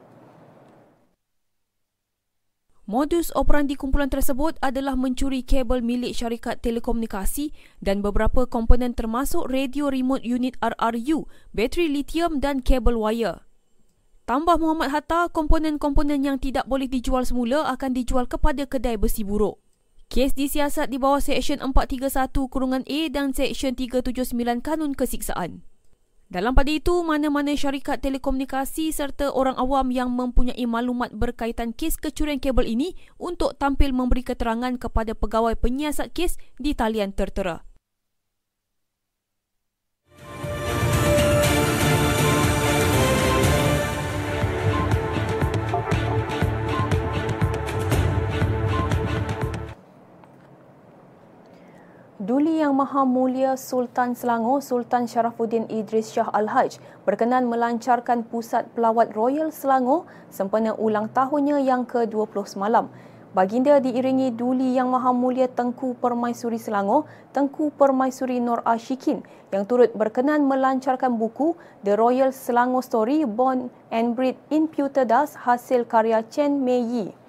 Modus 2.88 3.36
operandi 3.36 3.76
kumpulan 3.76 4.08
tersebut 4.08 4.56
adalah 4.64 4.96
mencuri 4.96 5.44
kabel 5.44 5.84
milik 5.84 6.16
syarikat 6.16 6.64
telekomunikasi 6.64 7.52
dan 7.84 8.00
beberapa 8.00 8.48
komponen 8.48 8.96
termasuk 8.96 9.52
radio 9.52 9.92
remote 9.92 10.24
unit 10.24 10.56
RRU, 10.64 11.28
bateri 11.52 11.92
lithium 11.92 12.40
dan 12.40 12.64
kabel 12.64 12.96
wire. 12.96 13.44
Tambah 14.24 14.56
Muhammad 14.56 14.96
Hatta, 14.96 15.28
komponen-komponen 15.28 16.24
yang 16.24 16.40
tidak 16.40 16.64
boleh 16.64 16.88
dijual 16.88 17.28
semula 17.28 17.68
akan 17.76 17.92
dijual 17.92 18.24
kepada 18.24 18.64
kedai 18.64 18.96
besi 18.96 19.28
buruk. 19.28 19.67
Kes 20.08 20.32
disiasat 20.32 20.88
di 20.88 20.96
bawah 20.96 21.20
Seksyen 21.20 21.60
431 21.60 22.32
Kurungan 22.48 22.88
A 22.88 23.00
dan 23.12 23.36
Seksyen 23.36 23.76
379 23.76 24.64
Kanun 24.64 24.96
Kesiksaan. 24.96 25.68
Dalam 26.32 26.56
pada 26.56 26.72
itu, 26.72 27.04
mana-mana 27.04 27.52
syarikat 27.52 28.00
telekomunikasi 28.00 28.96
serta 28.96 29.36
orang 29.36 29.60
awam 29.60 29.92
yang 29.92 30.08
mempunyai 30.12 30.64
maklumat 30.64 31.12
berkaitan 31.12 31.76
kes 31.76 32.00
kecurian 32.00 32.40
kabel 32.40 32.72
ini 32.72 32.96
untuk 33.20 33.60
tampil 33.60 33.92
memberi 33.92 34.24
keterangan 34.24 34.80
kepada 34.80 35.12
pegawai 35.12 35.60
penyiasat 35.60 36.16
kes 36.16 36.40
di 36.56 36.72
talian 36.72 37.12
tertera. 37.12 37.68
Duli 52.18 52.58
Yang 52.58 52.74
Maha 52.74 53.06
Mulia 53.06 53.54
Sultan 53.54 54.18
Selangor 54.18 54.58
Sultan 54.66 55.06
Sharafuddin 55.06 55.70
Idris 55.70 56.10
Shah 56.10 56.26
Al-Haj 56.34 56.82
berkenan 57.06 57.46
melancarkan 57.46 58.26
Pusat 58.26 58.74
Pelawat 58.74 59.14
Royal 59.14 59.54
Selangor 59.54 60.10
sempena 60.34 60.74
ulang 60.82 61.14
tahunnya 61.14 61.62
yang 61.62 61.86
ke-20 61.86 62.58
semalam. 62.58 62.90
Baginda 63.38 63.78
diiringi 63.78 64.34
Duli 64.34 64.74
Yang 64.74 64.98
Maha 64.98 65.14
Mulia 65.14 65.46
Tengku 65.46 65.94
Permaisuri 66.02 66.58
Selangor, 66.58 67.06
Tengku 67.38 67.70
Permaisuri 67.78 68.42
Nur 68.42 68.66
Ashikin 68.66 69.22
yang 69.54 69.70
turut 69.70 69.94
berkenan 69.94 70.50
melancarkan 70.50 71.22
buku 71.22 71.54
The 71.86 71.94
Royal 72.02 72.34
Selangor 72.34 72.82
Story 72.82 73.30
Born 73.30 73.70
and 73.94 74.18
Bred 74.18 74.42
in 74.50 74.66
Puterdas 74.66 75.38
hasil 75.38 75.86
karya 75.86 76.26
Chen 76.26 76.66
Mei 76.66 76.82
Yi. 76.82 77.27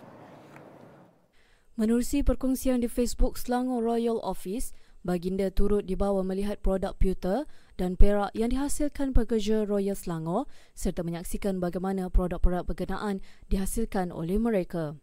Menerusi 1.78 2.26
perkongsian 2.26 2.82
di 2.82 2.90
Facebook 2.90 3.38
Selangor 3.38 3.87
Royal 3.87 4.18
Office, 4.26 4.75
baginda 5.06 5.47
turut 5.47 5.87
dibawa 5.87 6.26
melihat 6.26 6.58
produk 6.58 6.90
pewter 6.99 7.47
dan 7.78 7.94
perak 7.94 8.35
yang 8.35 8.50
dihasilkan 8.50 9.14
pekerja 9.14 9.62
Royal 9.62 9.94
Selangor 9.94 10.50
serta 10.75 11.06
menyaksikan 11.06 11.62
bagaimana 11.62 12.11
produk-produk 12.11 12.66
berkenaan 12.66 13.23
dihasilkan 13.47 14.11
oleh 14.11 14.42
mereka. 14.42 14.99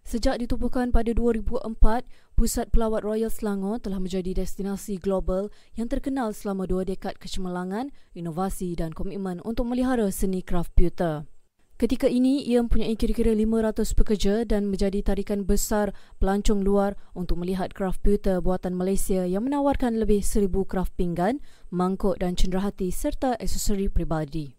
Sejak 0.00 0.40
ditubuhkan 0.40 0.96
pada 0.96 1.12
2004, 1.12 2.08
Pusat 2.40 2.72
Pelawat 2.72 3.04
Royal 3.04 3.28
Selangor 3.28 3.84
telah 3.84 4.00
menjadi 4.00 4.32
destinasi 4.32 4.96
global 4.96 5.52
yang 5.76 5.92
terkenal 5.92 6.32
selama 6.32 6.64
dua 6.64 6.88
dekad 6.88 7.20
kecemerlangan, 7.20 7.92
inovasi 8.16 8.72
dan 8.72 8.96
komitmen 8.96 9.44
untuk 9.44 9.68
melihara 9.68 10.08
seni 10.08 10.40
kraft 10.40 10.72
pewter. 10.72 11.28
Ketika 11.74 12.06
ini, 12.06 12.38
ia 12.46 12.62
mempunyai 12.62 12.94
kira-kira 12.94 13.34
500 13.34 13.98
pekerja 13.98 14.46
dan 14.46 14.70
menjadi 14.70 15.02
tarikan 15.02 15.42
besar 15.42 15.90
pelancong 16.22 16.62
luar 16.62 16.94
untuk 17.18 17.42
melihat 17.42 17.74
kraft 17.74 17.98
pewter 17.98 18.38
buatan 18.38 18.78
Malaysia 18.78 19.26
yang 19.26 19.50
menawarkan 19.50 19.98
lebih 19.98 20.22
1000 20.22 20.54
kraft 20.70 20.94
pinggan, 20.94 21.42
mangkuk 21.74 22.22
dan 22.22 22.38
cenderahati 22.38 22.94
serta 22.94 23.34
aksesori 23.42 23.90
peribadi. 23.90 24.54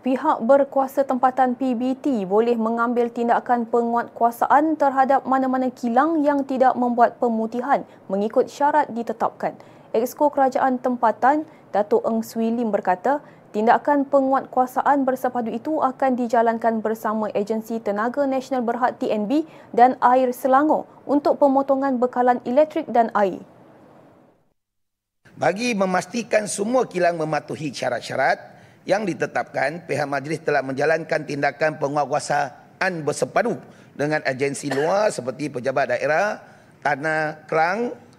Pihak 0.00 0.40
berkuasa 0.48 1.04
tempatan 1.04 1.60
PBT 1.60 2.24
boleh 2.24 2.56
mengambil 2.56 3.12
tindakan 3.12 3.68
penguatkuasaan 3.68 4.80
terhadap 4.80 5.28
mana-mana 5.28 5.68
kilang 5.68 6.24
yang 6.24 6.48
tidak 6.48 6.72
membuat 6.72 7.20
pemutihan 7.20 7.84
mengikut 8.08 8.48
syarat 8.48 8.88
ditetapkan. 8.96 9.60
Exko 9.90 10.30
Kerajaan 10.30 10.78
Tempatan 10.78 11.42
Datuk 11.74 12.06
Eng 12.06 12.22
Swee 12.22 12.50
Lim 12.54 12.70
berkata, 12.70 13.22
tindakan 13.50 14.06
penguatkuasaan 14.06 15.02
bersepadu 15.02 15.50
itu 15.50 15.82
akan 15.82 16.14
dijalankan 16.14 16.78
bersama 16.78 17.26
Agensi 17.34 17.82
Tenaga 17.82 18.22
Nasional 18.26 18.62
Berhad 18.62 19.02
TNB 19.02 19.46
dan 19.74 19.98
Air 19.98 20.30
Selangor 20.30 20.86
untuk 21.06 21.42
pemotongan 21.42 21.98
bekalan 21.98 22.38
elektrik 22.46 22.86
dan 22.86 23.10
air. 23.18 23.42
Bagi 25.34 25.74
memastikan 25.74 26.46
semua 26.46 26.86
kilang 26.86 27.18
mematuhi 27.18 27.74
syarat-syarat 27.74 28.38
yang 28.86 29.02
ditetapkan, 29.02 29.88
pihak 29.88 30.06
majlis 30.06 30.42
telah 30.44 30.62
menjalankan 30.62 31.26
tindakan 31.26 31.80
penguatkuasaan 31.82 33.02
bersepadu 33.02 33.58
dengan 33.96 34.22
agensi 34.22 34.70
luar 34.70 35.10
seperti 35.10 35.50
Pejabat 35.50 35.96
Daerah, 35.96 36.40
Tanah 36.84 37.44
Kelang, 37.48 37.92
eh, 37.92 38.09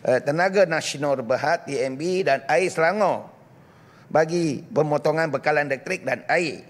Tenaga 0.00 0.64
Nasional 0.64 1.20
Berhad 1.20 1.68
TMB 1.68 2.24
dan 2.24 2.40
Air 2.48 2.72
Selangor 2.72 3.28
bagi 4.10 4.64
pemotongan 4.72 5.30
bekalan 5.30 5.70
elektrik 5.70 6.02
dan 6.02 6.26
air. 6.26 6.66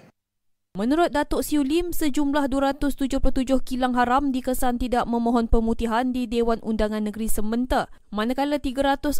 Menurut 0.79 1.11
Datuk 1.11 1.43
Siu 1.43 1.67
Lim, 1.67 1.91
sejumlah 1.91 2.47
277 2.47 3.19
kilang 3.67 3.99
haram 3.99 4.31
dikesan 4.31 4.79
tidak 4.79 5.03
memohon 5.03 5.51
pemutihan 5.51 6.15
di 6.15 6.31
Dewan 6.31 6.63
Undangan 6.63 7.03
Negeri 7.03 7.27
Sementa, 7.27 7.91
manakala 8.15 8.63
347 8.63 9.19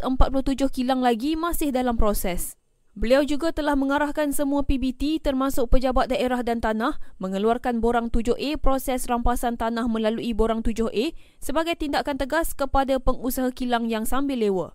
kilang 0.71 1.03
lagi 1.03 1.35
masih 1.35 1.75
dalam 1.75 1.99
proses. 1.99 2.60
Beliau 2.99 3.23
juga 3.23 3.55
telah 3.55 3.79
mengarahkan 3.79 4.35
semua 4.35 4.67
PBT 4.67 5.23
termasuk 5.23 5.71
pejabat 5.71 6.11
daerah 6.11 6.43
dan 6.43 6.59
tanah 6.59 6.99
mengeluarkan 7.23 7.79
borang 7.79 8.11
7A 8.11 8.59
proses 8.59 9.07
rampasan 9.07 9.55
tanah 9.55 9.87
melalui 9.87 10.35
borang 10.35 10.59
7A 10.59 11.15
sebagai 11.39 11.79
tindakan 11.79 12.19
tegas 12.19 12.51
kepada 12.51 12.99
pengusaha 12.99 13.55
kilang 13.55 13.87
yang 13.87 14.03
sambil 14.03 14.43
lewa. 14.43 14.75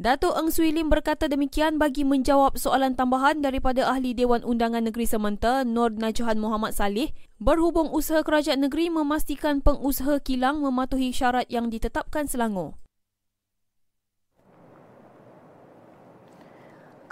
Datuk 0.00 0.32
Eng 0.34 0.48
Swee 0.48 0.72
Lim 0.72 0.88
berkata 0.88 1.28
demikian 1.28 1.76
bagi 1.76 2.02
menjawab 2.02 2.56
soalan 2.56 2.96
tambahan 2.96 3.44
daripada 3.44 3.86
Ahli 3.86 4.16
Dewan 4.16 4.42
Undangan 4.42 4.82
Negeri 4.88 5.04
Sementa 5.06 5.62
Nur 5.62 5.94
Najahan 5.94 6.40
Muhammad 6.40 6.72
Saleh 6.74 7.14
berhubung 7.36 7.92
usaha 7.92 8.24
kerajaan 8.24 8.66
negeri 8.66 8.90
memastikan 8.90 9.62
pengusaha 9.62 10.18
kilang 10.24 10.64
mematuhi 10.64 11.14
syarat 11.14 11.46
yang 11.52 11.70
ditetapkan 11.70 12.26
Selangor. 12.26 12.81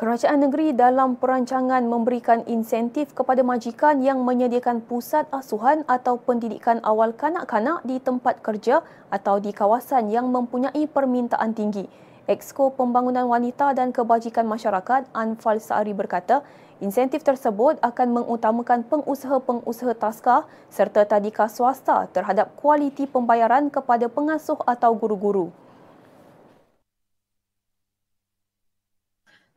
Kerajaan 0.00 0.48
negeri 0.48 0.72
dalam 0.72 1.20
perancangan 1.20 1.84
memberikan 1.84 2.40
insentif 2.48 3.12
kepada 3.12 3.44
majikan 3.44 4.00
yang 4.00 4.24
menyediakan 4.24 4.80
pusat 4.80 5.28
asuhan 5.28 5.84
atau 5.92 6.16
pendidikan 6.16 6.80
awal 6.88 7.12
kanak-kanak 7.12 7.84
di 7.84 8.00
tempat 8.00 8.40
kerja 8.40 8.80
atau 9.12 9.36
di 9.44 9.52
kawasan 9.52 10.08
yang 10.08 10.32
mempunyai 10.32 10.88
permintaan 10.88 11.52
tinggi. 11.52 11.84
Exko 12.24 12.72
Pembangunan 12.72 13.28
Wanita 13.28 13.76
dan 13.76 13.92
Kebajikan 13.92 14.48
Masyarakat 14.48 15.12
Anfal 15.12 15.60
Saari 15.60 15.92
berkata, 15.92 16.40
insentif 16.80 17.20
tersebut 17.20 17.76
akan 17.84 18.24
mengutamakan 18.24 18.88
pengusaha-pengusaha 18.88 20.00
taska 20.00 20.48
serta 20.72 21.04
tadika 21.04 21.44
swasta 21.44 22.08
terhadap 22.08 22.56
kualiti 22.56 23.04
pembayaran 23.04 23.68
kepada 23.68 24.08
pengasuh 24.08 24.56
atau 24.64 24.96
guru-guru. 24.96 25.52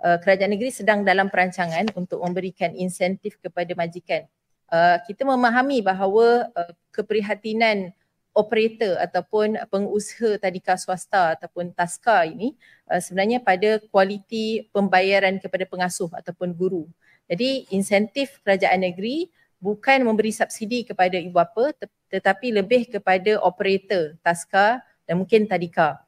Uh, 0.04 0.18
kerajaan 0.20 0.52
negeri 0.52 0.70
sedang 0.70 1.08
dalam 1.08 1.32
perancangan 1.32 1.88
untuk 1.96 2.20
memberikan 2.20 2.76
insentif 2.76 3.40
kepada 3.40 3.72
majikan. 3.74 4.28
Uh, 4.68 5.00
kita 5.08 5.24
memahami 5.24 5.80
bahawa 5.80 6.52
uh, 6.52 6.72
keprihatinan 6.92 7.96
operator 8.34 8.98
ataupun 8.98 9.62
pengusaha 9.70 10.42
tadika 10.42 10.74
swasta 10.76 11.38
ataupun 11.38 11.70
taska 11.72 12.26
ini 12.26 12.58
uh, 12.90 13.00
sebenarnya 13.00 13.40
pada 13.40 13.80
kualiti 13.94 14.68
pembayaran 14.74 15.40
kepada 15.40 15.64
pengasuh 15.70 16.10
ataupun 16.12 16.52
guru. 16.52 16.90
Jadi 17.30 17.72
insentif 17.72 18.44
kerajaan 18.44 18.84
negeri 18.84 19.32
bukan 19.64 20.04
memberi 20.04 20.36
subsidi 20.36 20.84
kepada 20.84 21.16
ibu 21.16 21.40
bapa 21.40 21.72
tetapi 22.12 22.52
lebih 22.52 22.92
kepada 22.92 23.40
operator 23.40 24.20
taska 24.20 24.84
dan 25.08 25.16
mungkin 25.22 25.48
tadika. 25.48 26.04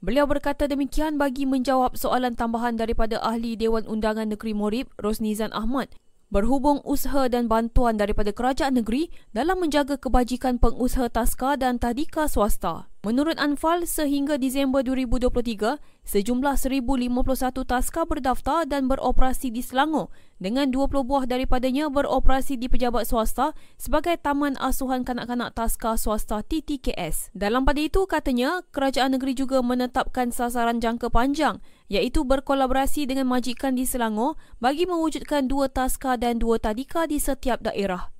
Beliau 0.00 0.24
berkata 0.24 0.64
demikian 0.64 1.20
bagi 1.20 1.44
menjawab 1.44 1.92
soalan 1.92 2.32
tambahan 2.32 2.80
daripada 2.80 3.20
Ahli 3.20 3.52
Dewan 3.52 3.84
Undangan 3.84 4.32
Negeri 4.32 4.56
Morib, 4.56 4.88
Rosnizan 4.96 5.52
Ahmad 5.52 5.92
berhubung 6.30 6.78
usaha 6.86 7.26
dan 7.26 7.50
bantuan 7.50 7.98
daripada 7.98 8.30
kerajaan 8.30 8.78
negeri 8.78 9.10
dalam 9.34 9.58
menjaga 9.58 9.98
kebajikan 9.98 10.62
pengusaha 10.62 11.10
taska 11.10 11.58
dan 11.58 11.82
tadika 11.82 12.30
swasta. 12.30 12.89
Menurut 13.00 13.40
Anfal, 13.40 13.88
sehingga 13.88 14.36
Disember 14.36 14.84
2023, 14.84 15.80
sejumlah 16.04 16.52
1,051 16.60 17.64
taska 17.64 18.04
berdaftar 18.04 18.68
dan 18.68 18.92
beroperasi 18.92 19.48
di 19.48 19.64
Selangor 19.64 20.12
dengan 20.36 20.68
20 20.68 21.08
buah 21.08 21.24
daripadanya 21.24 21.88
beroperasi 21.88 22.60
di 22.60 22.68
pejabat 22.68 23.08
swasta 23.08 23.56
sebagai 23.80 24.20
Taman 24.20 24.60
Asuhan 24.60 25.08
Kanak-Kanak 25.08 25.56
Taska 25.56 25.96
Swasta 25.96 26.44
TTKS. 26.44 27.32
Dalam 27.32 27.64
pada 27.64 27.80
itu, 27.80 28.04
katanya, 28.04 28.60
kerajaan 28.68 29.16
negeri 29.16 29.32
juga 29.32 29.64
menetapkan 29.64 30.28
sasaran 30.28 30.76
jangka 30.76 31.08
panjang 31.08 31.56
iaitu 31.88 32.28
berkolaborasi 32.28 33.08
dengan 33.08 33.24
majikan 33.32 33.80
di 33.80 33.88
Selangor 33.88 34.36
bagi 34.60 34.84
mewujudkan 34.84 35.48
dua 35.48 35.72
taska 35.72 36.20
dan 36.20 36.36
dua 36.36 36.60
tadika 36.60 37.08
di 37.08 37.16
setiap 37.16 37.64
daerah. 37.64 38.12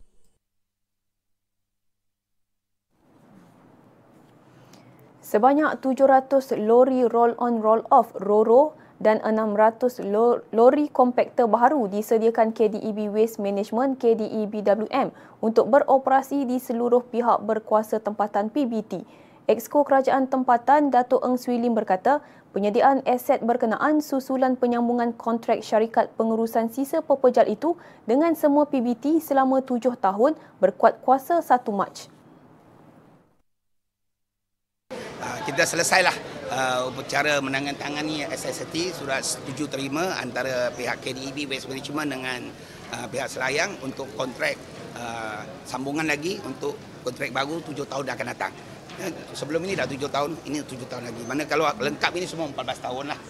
Sebanyak 5.30 5.78
700 5.78 6.58
lori 6.66 7.06
roll-on 7.06 7.62
roll-off 7.62 8.10
RORO 8.18 8.74
dan 8.98 9.22
600 9.22 10.02
lori 10.50 10.90
kompakter 10.90 11.46
baharu 11.46 11.86
disediakan 11.86 12.50
KDEB 12.50 13.14
Waste 13.14 13.38
Management 13.38 14.02
KDEBWM 14.02 15.14
untuk 15.38 15.70
beroperasi 15.70 16.50
di 16.50 16.58
seluruh 16.58 17.06
pihak 17.06 17.46
berkuasa 17.46 18.02
tempatan 18.02 18.50
PBT. 18.50 19.06
Exko 19.46 19.86
Kerajaan 19.86 20.26
Tempatan 20.26 20.90
Datuk 20.90 21.22
Eng 21.22 21.38
Swee 21.38 21.62
Lim 21.62 21.78
berkata, 21.78 22.26
penyediaan 22.50 23.06
aset 23.06 23.38
berkenaan 23.38 24.02
susulan 24.02 24.58
penyambungan 24.58 25.14
kontrak 25.14 25.62
syarikat 25.62 26.10
pengurusan 26.18 26.74
sisa 26.74 27.06
pepejal 27.06 27.46
itu 27.46 27.78
dengan 28.02 28.34
semua 28.34 28.66
PBT 28.66 29.22
selama 29.22 29.62
tujuh 29.62 29.94
tahun 29.94 30.34
berkuat 30.58 30.98
kuasa 31.06 31.38
1 31.38 31.70
Mac. 31.70 32.18
Kita 35.44 35.64
selesailah 35.64 36.16
uh, 36.50 36.88
upacara 36.88 37.40
menandatangani 37.40 38.24
SST 38.32 38.96
surat 38.96 39.20
setuju 39.24 39.68
terima 39.68 40.16
antara 40.16 40.72
pihak 40.72 41.00
KDEB 41.04 41.48
Waste 41.48 41.68
Management 41.68 42.08
dengan 42.08 42.40
uh, 42.96 43.06
pihak 43.08 43.28
Selayang 43.28 43.76
untuk 43.84 44.08
kontrak 44.16 44.56
sambungan 45.64 46.04
lagi 46.04 46.36
untuk 46.44 46.76
kontrak 47.00 47.32
baru 47.32 47.62
tujuh 47.64 47.88
tahun 47.88 48.04
yang 48.04 48.16
akan 48.20 48.28
datang. 48.36 48.52
Ya, 49.00 49.08
sebelum 49.32 49.64
ini 49.64 49.72
dah 49.72 49.88
tujuh 49.88 50.12
tahun, 50.12 50.36
ini 50.44 50.60
tujuh 50.60 50.84
tahun 50.92 51.08
lagi. 51.08 51.24
Mana 51.24 51.48
kalau 51.48 51.64
lengkap 51.72 52.12
ini 52.20 52.28
semua 52.28 52.52
14 52.52 52.84
tahun 52.84 53.04
lah. 53.08 53.20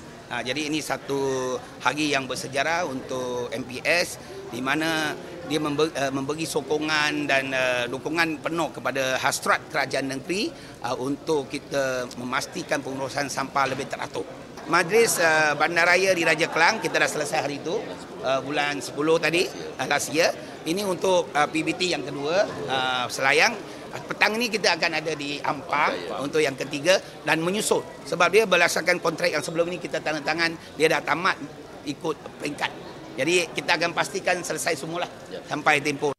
Jadi 0.42 0.66
ini 0.66 0.82
satu 0.82 1.54
hari 1.78 2.10
yang 2.10 2.26
bersejarah 2.26 2.90
untuk 2.90 3.54
MPS 3.54 4.18
di 4.50 4.58
mana 4.58 5.14
dia 5.50 5.58
eh, 5.58 6.12
memberi 6.14 6.46
sokongan 6.46 7.26
dan 7.26 7.50
uh, 7.50 7.84
dukungan 7.90 8.38
penuh 8.38 8.70
kepada 8.70 9.18
hasrat 9.18 9.66
kerajaan 9.66 10.14
negeri 10.14 10.46
uh, 10.86 10.94
untuk 10.94 11.50
kita 11.50 12.06
memastikan 12.22 12.78
pengurusan 12.78 13.26
sampah 13.26 13.74
lebih 13.74 13.90
teratur. 13.90 14.22
Majlis 14.70 15.18
uh, 15.18 15.58
Bandaraya 15.58 16.14
di 16.14 16.22
Raja 16.22 16.46
Kelang 16.46 16.78
kita 16.78 17.02
dah 17.02 17.10
selesai 17.10 17.42
hari 17.42 17.58
itu 17.58 17.82
uh, 18.22 18.38
bulan 18.46 18.78
10 18.78 18.94
tadi 19.18 19.42
uh, 19.50 19.86
last 19.90 20.14
year. 20.14 20.30
Ini 20.62 20.86
untuk 20.86 21.34
uh, 21.34 21.50
PBT 21.50 21.98
yang 21.98 22.06
kedua 22.06 22.46
uh, 22.70 23.10
Selayang. 23.10 23.58
Petang 23.90 24.38
ini 24.38 24.46
kita 24.46 24.78
akan 24.78 25.02
ada 25.02 25.18
di 25.18 25.42
Ampang 25.42 26.22
untuk 26.22 26.38
yang 26.38 26.54
ketiga 26.54 26.94
dan 27.26 27.42
menyusul 27.42 27.82
sebab 28.06 28.30
dia 28.30 28.46
berdasarkan 28.46 29.02
kontrak 29.02 29.34
yang 29.34 29.42
sebelum 29.42 29.66
ini 29.66 29.82
kita 29.82 29.98
tanda 29.98 30.22
tangan 30.22 30.54
dia 30.78 30.86
dah 30.86 31.02
tamat 31.02 31.34
ikut 31.90 32.14
peringkat 32.38 32.89
jadi 33.18 33.50
kita 33.50 33.80
akan 33.80 33.90
pastikan 33.96 34.38
selesai 34.42 34.78
semualah 34.78 35.10
ya. 35.30 35.40
sampai 35.46 35.82
tempoh. 35.82 36.14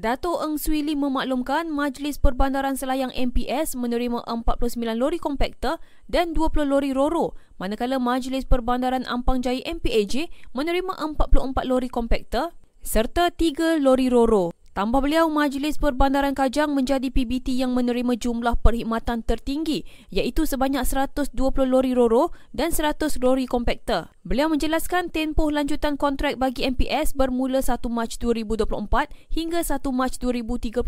Dato' 0.00 0.40
Eng 0.40 0.56
Swee 0.56 0.80
memaklumkan 0.96 1.68
Majlis 1.68 2.16
Perbandaran 2.16 2.72
Selayang 2.72 3.12
MPS 3.12 3.76
menerima 3.76 4.24
49 4.24 4.80
lori 4.96 5.20
kompakter 5.20 5.76
dan 6.08 6.32
20 6.32 6.64
lori 6.64 6.96
roro 6.96 7.36
manakala 7.60 8.00
Majlis 8.00 8.48
Perbandaran 8.48 9.04
Ampang 9.04 9.44
Jaya 9.44 9.60
MPAJ 9.60 10.32
menerima 10.56 10.96
44 10.96 11.52
lori 11.68 11.92
kompakter 11.92 12.48
serta 12.80 13.28
3 13.28 13.76
lori 13.76 14.08
roro. 14.08 14.56
Tambah 14.70 15.02
beliau, 15.02 15.26
Majlis 15.26 15.82
Perbandaran 15.82 16.30
Kajang 16.30 16.70
menjadi 16.70 17.10
PBT 17.10 17.58
yang 17.58 17.74
menerima 17.74 18.14
jumlah 18.14 18.54
perkhidmatan 18.62 19.26
tertinggi 19.26 19.82
iaitu 20.14 20.46
sebanyak 20.46 20.86
120 20.86 21.34
lori 21.66 21.90
roro 21.90 22.30
dan 22.54 22.70
100 22.70 23.18
lori 23.18 23.50
kompakter. 23.50 24.14
Beliau 24.22 24.46
menjelaskan 24.46 25.10
tempoh 25.10 25.50
lanjutan 25.50 25.98
kontrak 25.98 26.38
bagi 26.38 26.70
MPS 26.70 27.18
bermula 27.18 27.66
1 27.66 27.82
Mac 27.90 28.14
2024 28.14 29.10
hingga 29.34 29.58
1 29.58 29.82
Mac 29.90 30.14
2031 30.22 30.78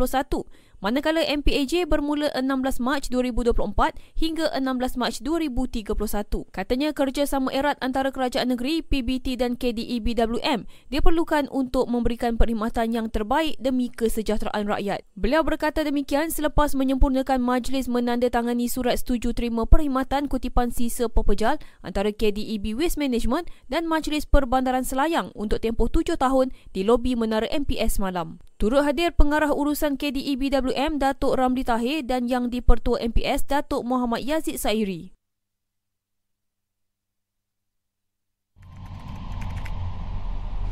manakala 0.83 1.23
MPAJ 1.23 1.87
bermula 1.87 2.27
16 2.35 2.83
Mac 2.83 3.07
2024 3.07 3.95
hingga 4.18 4.51
16 4.51 4.99
Mac 4.99 5.14
2031. 5.23 5.87
Katanya 6.51 6.90
kerjasama 6.90 7.55
erat 7.55 7.79
antara 7.79 8.11
kerajaan 8.11 8.51
negeri, 8.51 8.83
PBT 8.83 9.38
dan 9.38 9.55
KDEBWM 9.55 10.66
diperlukan 10.90 11.47
untuk 11.55 11.87
memberikan 11.87 12.35
perkhidmatan 12.35 12.90
yang 12.90 13.07
terbaik 13.09 13.55
demi 13.62 13.95
kesejahteraan 13.95 14.66
rakyat. 14.66 15.07
Beliau 15.14 15.47
berkata 15.47 15.87
demikian 15.87 16.35
selepas 16.35 16.75
menyempurnakan 16.75 17.38
majlis 17.38 17.87
menandatangani 17.87 18.66
surat 18.66 18.99
setuju 18.99 19.31
terima 19.31 19.62
perkhidmatan 19.64 20.27
kutipan 20.27 20.75
sisa 20.75 21.07
pepejal 21.07 21.62
antara 21.87 22.11
KDEB 22.11 22.75
Waste 22.75 22.99
Management 22.99 23.47
dan 23.71 23.87
Majlis 23.87 24.27
Perbandaran 24.27 24.83
Selayang 24.83 25.31
untuk 25.38 25.62
tempoh 25.62 25.87
tujuh 25.87 26.18
tahun 26.18 26.51
di 26.75 26.83
lobi 26.83 27.14
Menara 27.14 27.47
MPS 27.47 28.03
malam. 28.03 28.42
Turut 28.62 28.87
hadir 28.87 29.11
pengarah 29.11 29.51
urusan 29.51 29.98
KDE 29.98 30.38
BWM 30.38 31.03
Datuk 31.03 31.35
Ramli 31.35 31.66
Tahir 31.66 32.07
dan 32.07 32.31
yang 32.31 32.46
di-Pertua 32.46 33.03
MPS 33.11 33.51
Datuk 33.51 33.83
Muhammad 33.83 34.22
Yazid 34.22 34.55
Sairi. 34.55 35.11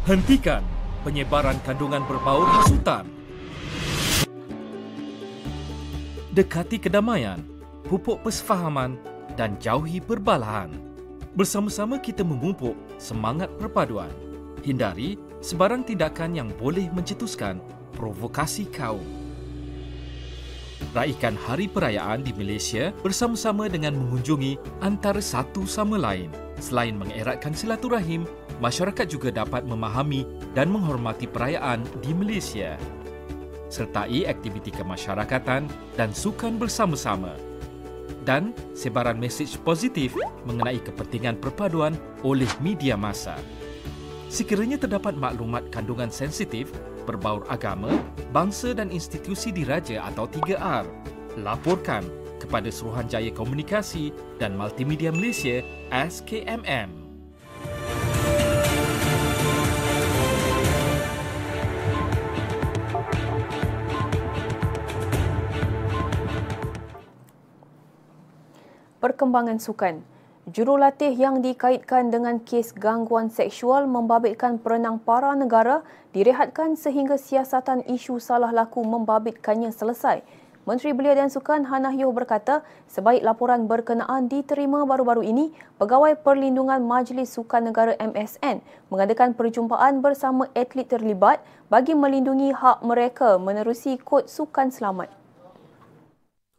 Hentikan 0.06 0.62
penyebaran 1.02 1.58
kandungan 1.66 2.06
berbau 2.06 2.46
hasutan. 2.46 3.10
Dekati 6.30 6.78
kedamaian, 6.78 7.42
pupuk 7.90 8.22
persefahaman 8.22 9.02
dan 9.34 9.58
jauhi 9.58 9.98
perbalahan. 9.98 10.70
Bersama-sama 11.34 11.98
kita 11.98 12.22
memupuk 12.22 12.78
semangat 13.02 13.50
perpaduan. 13.58 14.14
Hindari 14.62 15.18
sebarang 15.42 15.82
tindakan 15.82 16.38
yang 16.38 16.54
boleh 16.54 16.86
mencetuskan 16.94 17.58
provokasi 17.94 18.70
kaum. 18.70 19.04
Raikan 20.90 21.38
hari 21.38 21.70
perayaan 21.70 22.26
di 22.26 22.34
Malaysia 22.34 22.90
bersama-sama 23.04 23.70
dengan 23.70 23.94
mengunjungi 23.94 24.82
antara 24.82 25.22
satu 25.22 25.62
sama 25.62 25.94
lain. 25.94 26.32
Selain 26.58 26.96
mengeratkan 26.98 27.54
silaturahim, 27.54 28.26
masyarakat 28.58 29.06
juga 29.06 29.30
dapat 29.30 29.62
memahami 29.62 30.26
dan 30.50 30.66
menghormati 30.66 31.30
perayaan 31.30 31.86
di 32.02 32.10
Malaysia. 32.10 32.74
Sertai 33.70 34.26
aktiviti 34.26 34.74
kemasyarakatan 34.74 35.70
dan 35.94 36.10
sukan 36.10 36.58
bersama-sama. 36.58 37.38
Dan 38.26 38.50
sebaran 38.74 39.16
mesej 39.16 39.62
positif 39.62 40.10
mengenai 40.42 40.82
kepentingan 40.82 41.38
perpaduan 41.38 41.94
oleh 42.26 42.50
media 42.58 42.98
masa. 42.98 43.38
Sekiranya 44.30 44.78
terdapat 44.78 45.18
maklumat 45.18 45.74
kandungan 45.74 46.06
sensitif 46.06 46.70
berbaur 47.02 47.42
agama, 47.50 47.90
bangsa 48.30 48.70
dan 48.70 48.86
institusi 48.94 49.50
diraja 49.50 50.06
atau 50.06 50.30
3R, 50.30 50.86
laporkan 51.42 52.06
kepada 52.38 52.70
Suruhanjaya 52.70 53.34
Komunikasi 53.34 54.14
dan 54.38 54.54
Multimedia 54.54 55.10
Malaysia 55.10 55.66
SKMM. 55.90 56.94
Perkembangan 69.02 69.58
sukan. 69.58 70.19
Jurulatih 70.50 71.14
yang 71.14 71.46
dikaitkan 71.46 72.10
dengan 72.10 72.42
kes 72.42 72.74
gangguan 72.74 73.30
seksual 73.30 73.86
membabitkan 73.86 74.58
perenang 74.58 74.98
para 74.98 75.30
negara 75.38 75.86
direhatkan 76.10 76.74
sehingga 76.74 77.14
siasatan 77.14 77.86
isu 77.86 78.18
salah 78.18 78.50
laku 78.50 78.82
membabitkannya 78.82 79.70
selesai. 79.70 80.26
Menteri 80.66 80.90
Belia 80.90 81.14
dan 81.14 81.30
Sukan 81.30 81.70
Hannah 81.70 81.94
Yoh 81.94 82.10
berkata, 82.10 82.66
sebaik 82.90 83.22
laporan 83.22 83.70
berkenaan 83.70 84.26
diterima 84.26 84.82
baru-baru 84.82 85.22
ini, 85.22 85.54
Pegawai 85.78 86.18
Perlindungan 86.18 86.82
Majlis 86.82 87.30
Sukan 87.30 87.70
Negara 87.70 87.94
MSN 88.02 88.58
mengadakan 88.90 89.38
perjumpaan 89.38 90.02
bersama 90.02 90.50
atlet 90.58 90.90
terlibat 90.90 91.46
bagi 91.70 91.94
melindungi 91.94 92.50
hak 92.50 92.82
mereka 92.82 93.38
menerusi 93.38 94.02
kod 94.02 94.26
sukan 94.26 94.74
selamat. 94.74 95.19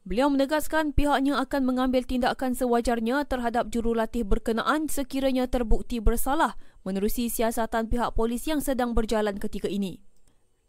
Beliau 0.01 0.33
menegaskan 0.33 0.97
pihaknya 0.97 1.37
akan 1.37 1.61
mengambil 1.61 2.01
tindakan 2.01 2.57
sewajarnya 2.57 3.21
terhadap 3.29 3.69
jurulatih 3.69 4.25
berkenaan 4.25 4.89
sekiranya 4.89 5.45
terbukti 5.45 6.01
bersalah 6.01 6.57
menerusi 6.81 7.29
siasatan 7.29 7.85
pihak 7.85 8.17
polis 8.17 8.49
yang 8.49 8.65
sedang 8.65 8.97
berjalan 8.97 9.37
ketika 9.37 9.69
ini. 9.69 10.01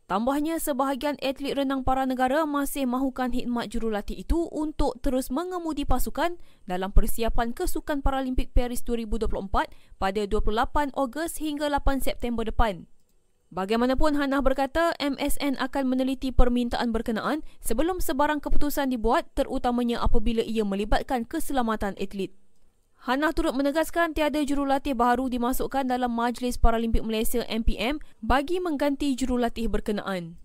Tambahnya, 0.05 0.61
sebahagian 0.61 1.16
atlet 1.25 1.57
renang 1.57 1.81
para 1.81 2.05
negara 2.05 2.45
masih 2.45 2.85
mahukan 2.85 3.33
khidmat 3.33 3.73
jurulatih 3.73 4.21
itu 4.21 4.45
untuk 4.53 5.01
terus 5.01 5.33
mengemudi 5.33 5.88
pasukan 5.88 6.37
dalam 6.68 6.92
persiapan 6.92 7.57
kesukan 7.57 8.05
Paralimpik 8.05 8.53
Paris 8.53 8.85
2024 8.85 9.73
pada 9.97 10.23
28 10.29 10.92
Ogos 10.92 11.40
hingga 11.40 11.73
8 11.73 12.05
September 12.05 12.45
depan. 12.45 12.85
Bagaimanapun 13.52 14.16
Hannah 14.16 14.40
berkata 14.40 14.96
MSN 14.96 15.60
akan 15.60 15.84
meneliti 15.84 16.32
permintaan 16.32 16.88
berkenaan 16.88 17.44
sebelum 17.60 18.00
sebarang 18.00 18.40
keputusan 18.40 18.88
dibuat 18.88 19.28
terutamanya 19.36 20.00
apabila 20.00 20.40
ia 20.40 20.64
melibatkan 20.64 21.28
keselamatan 21.28 21.92
atlet. 22.00 22.32
Hannah 23.04 23.36
turut 23.36 23.52
menegaskan 23.52 24.16
tiada 24.16 24.40
jurulatih 24.40 24.96
baru 24.96 25.28
dimasukkan 25.28 25.84
dalam 25.84 26.16
Majlis 26.16 26.56
Paralimpik 26.56 27.04
Malaysia 27.04 27.44
MPM 27.44 28.00
bagi 28.24 28.56
mengganti 28.56 29.12
jurulatih 29.12 29.68
berkenaan. 29.68 30.40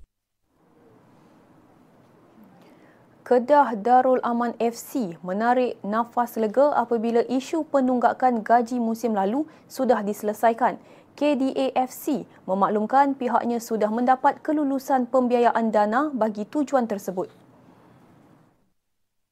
Kedah 3.24 3.72
Darul 3.80 4.20
Aman 4.24 4.52
FC 4.60 5.16
menarik 5.24 5.80
nafas 5.80 6.36
lega 6.36 6.76
apabila 6.76 7.24
isu 7.32 7.68
penunggakan 7.72 8.44
gaji 8.44 8.84
musim 8.84 9.16
lalu 9.16 9.48
sudah 9.72 10.04
diselesaikan. 10.04 10.76
KDAFC 11.18 12.30
memaklumkan 12.46 13.18
pihaknya 13.18 13.58
sudah 13.58 13.90
mendapat 13.90 14.38
kelulusan 14.46 15.10
pembiayaan 15.10 15.74
dana 15.74 16.14
bagi 16.14 16.46
tujuan 16.46 16.86
tersebut. 16.86 17.34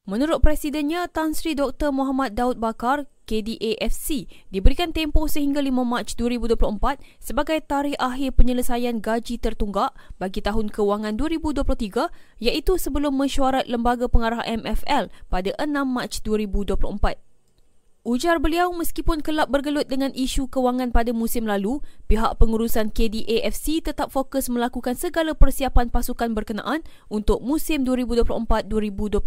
Menurut 0.06 0.42
Presidennya 0.42 1.06
Tan 1.06 1.34
Sri 1.34 1.54
Dr. 1.54 1.90
Muhammad 1.90 2.34
Daud 2.34 2.58
Bakar, 2.58 3.10
KDAFC 3.26 4.30
diberikan 4.54 4.94
tempoh 4.94 5.26
sehingga 5.26 5.58
5 5.58 5.82
Mac 5.82 6.14
2024 6.14 7.02
sebagai 7.18 7.58
tarikh 7.66 7.98
akhir 7.98 8.38
penyelesaian 8.38 9.02
gaji 9.02 9.42
tertunggak 9.42 9.90
bagi 10.22 10.38
tahun 10.38 10.70
kewangan 10.70 11.18
2023 11.18 12.06
iaitu 12.38 12.78
sebelum 12.78 13.18
mesyuarat 13.18 13.66
Lembaga 13.66 14.06
Pengarah 14.06 14.46
MFL 14.46 15.10
pada 15.26 15.50
6 15.58 15.66
Mac 15.86 16.22
2024. 16.22 17.25
Ujar 18.06 18.38
beliau 18.38 18.70
meskipun 18.70 19.18
kelab 19.18 19.50
bergelut 19.50 19.90
dengan 19.90 20.14
isu 20.14 20.46
kewangan 20.46 20.94
pada 20.94 21.10
musim 21.10 21.42
lalu, 21.42 21.82
pihak 22.06 22.38
pengurusan 22.38 22.94
KDAFC 22.94 23.82
tetap 23.82 24.14
fokus 24.14 24.46
melakukan 24.46 24.94
segala 24.94 25.34
persiapan 25.34 25.90
pasukan 25.90 26.30
berkenaan 26.30 26.86
untuk 27.10 27.42
musim 27.42 27.82
2024-2025. 27.82 29.18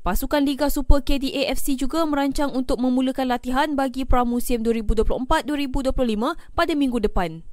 Pasukan 0.00 0.42
Liga 0.48 0.72
Super 0.72 1.04
KDAFC 1.04 1.76
juga 1.76 2.08
merancang 2.08 2.56
untuk 2.56 2.80
memulakan 2.80 3.36
latihan 3.36 3.68
bagi 3.76 4.08
pramusim 4.08 4.64
2024-2025 4.64 6.40
pada 6.56 6.72
minggu 6.72 7.04
depan. 7.04 7.44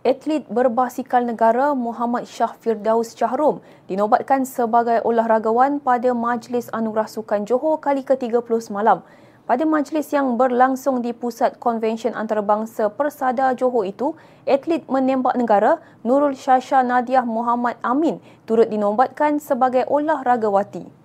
Atlet 0.00 0.48
berbasikal 0.48 1.20
negara 1.28 1.76
Muhammad 1.76 2.24
Shah 2.24 2.56
Firdaus 2.56 3.12
Chahrom 3.12 3.60
dinobatkan 3.84 4.48
sebagai 4.48 5.04
olahragawan 5.04 5.76
pada 5.76 6.16
Majlis 6.16 6.72
Anugerah 6.72 7.04
Sukan 7.04 7.44
Johor 7.44 7.76
kali 7.84 8.00
ke-30 8.00 8.40
semalam. 8.64 9.04
Pada 9.44 9.68
majlis 9.68 10.08
yang 10.08 10.40
berlangsung 10.40 11.04
di 11.04 11.12
Pusat 11.12 11.60
Konvensyen 11.60 12.16
Antarabangsa 12.16 12.88
Persada 12.88 13.52
Johor 13.52 13.84
itu, 13.84 14.16
atlet 14.48 14.88
menembak 14.88 15.36
negara 15.36 15.84
Nurul 16.00 16.32
Shasha 16.32 16.80
Nadiah 16.80 17.28
Muhammad 17.28 17.76
Amin 17.84 18.24
turut 18.48 18.72
dinobatkan 18.72 19.36
sebagai 19.36 19.84
olahragawati. 19.84 20.99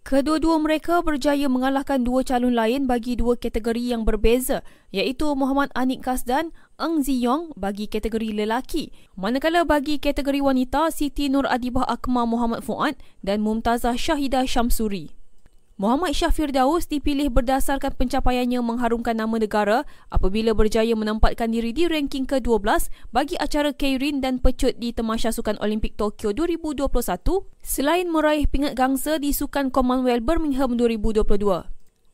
Kedua-dua 0.00 0.56
mereka 0.56 1.04
berjaya 1.04 1.44
mengalahkan 1.44 2.00
dua 2.00 2.24
calon 2.24 2.56
lain 2.56 2.88
bagi 2.88 3.20
dua 3.20 3.36
kategori 3.36 3.92
yang 3.92 4.08
berbeza 4.08 4.64
iaitu 4.96 5.28
Muhammad 5.36 5.68
Anik 5.76 6.00
Kasdan, 6.00 6.56
Eng 6.80 7.04
Ziyong 7.04 7.52
bagi 7.52 7.84
kategori 7.84 8.32
lelaki. 8.32 8.96
Manakala 9.12 9.68
bagi 9.68 10.00
kategori 10.00 10.40
wanita, 10.40 10.88
Siti 10.88 11.28
Nur 11.28 11.44
Adibah 11.44 11.84
Akmal 11.84 12.24
Muhammad 12.24 12.64
Fuad 12.64 12.96
dan 13.20 13.44
Mumtazah 13.44 14.00
Syahidah 14.00 14.48
Syamsuri. 14.48 15.19
Muhammad 15.80 16.12
Syafir 16.12 16.52
Daus 16.52 16.84
dipilih 16.84 17.32
berdasarkan 17.32 17.96
pencapaiannya 17.96 18.60
mengharumkan 18.60 19.16
nama 19.16 19.40
negara 19.40 19.88
apabila 20.12 20.52
berjaya 20.52 20.92
menempatkan 20.92 21.48
diri 21.48 21.72
di 21.72 21.88
ranking 21.88 22.28
ke-12 22.28 22.92
bagi 23.16 23.40
acara 23.40 23.72
Keirin 23.72 24.20
dan 24.20 24.44
pecut 24.44 24.76
di 24.76 24.92
Temasya 24.92 25.32
Sukan 25.32 25.56
Olimpik 25.56 25.96
Tokyo 25.96 26.36
2021 26.36 26.84
selain 27.64 28.12
meraih 28.12 28.44
pingat 28.44 28.76
gangsa 28.76 29.16
di 29.16 29.32
Sukan 29.32 29.72
Commonwealth 29.72 30.20
Birmingham 30.20 30.76
2022. 30.76 31.24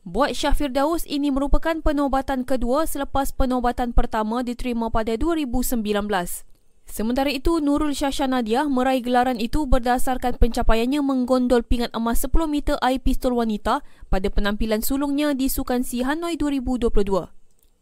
Buat 0.07 0.31
Syafir 0.31 0.71
Daus, 0.71 1.03
ini 1.03 1.27
merupakan 1.27 1.75
penobatan 1.83 2.47
kedua 2.47 2.87
selepas 2.87 3.35
penobatan 3.35 3.91
pertama 3.91 4.47
diterima 4.47 4.87
pada 4.87 5.19
2019. 5.19 5.83
Sementara 6.87 7.27
itu, 7.27 7.59
Nurul 7.59 7.91
Syasha 7.91 8.31
Nadia 8.31 8.63
meraih 8.65 9.03
gelaran 9.03 9.43
itu 9.43 9.67
berdasarkan 9.67 10.39
pencapaiannya 10.39 11.03
menggondol 11.03 11.61
pingat 11.61 11.91
emas 11.91 12.23
10 12.23 12.47
meter 12.47 12.79
air 12.79 13.03
pistol 13.03 13.35
wanita 13.35 13.83
pada 14.07 14.31
penampilan 14.31 14.79
sulungnya 14.79 15.35
di 15.35 15.51
Sukan 15.51 15.83
Si 15.83 16.01
Hanoi 16.07 16.39
2022. 16.39 17.27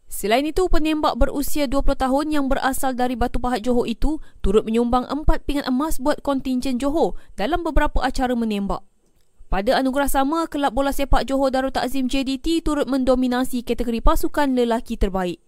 Selain 0.09 0.45
itu, 0.45 0.65
penembak 0.73 1.21
berusia 1.21 1.69
20 1.69 2.01
tahun 2.01 2.25
yang 2.33 2.45
berasal 2.49 2.97
dari 2.97 3.13
Batu 3.13 3.37
Pahat 3.37 3.61
Johor 3.61 3.85
itu 3.85 4.17
turut 4.41 4.65
menyumbang 4.65 5.05
4 5.05 5.45
pingat 5.45 5.65
emas 5.69 6.01
buat 6.01 6.25
kontingen 6.25 6.81
Johor 6.81 7.13
dalam 7.37 7.61
beberapa 7.61 8.01
acara 8.01 8.33
menembak. 8.33 8.81
Pada 9.53 9.77
anugerah 9.77 10.09
sama, 10.09 10.49
Kelab 10.49 10.73
Bola 10.73 10.89
Sepak 10.89 11.29
Johor 11.29 11.53
Darul 11.53 11.69
Takzim 11.69 12.09
JDT 12.09 12.65
turut 12.65 12.89
mendominasi 12.89 13.61
kategori 13.61 14.01
pasukan 14.01 14.57
lelaki 14.57 14.97
terbaik. 14.97 15.44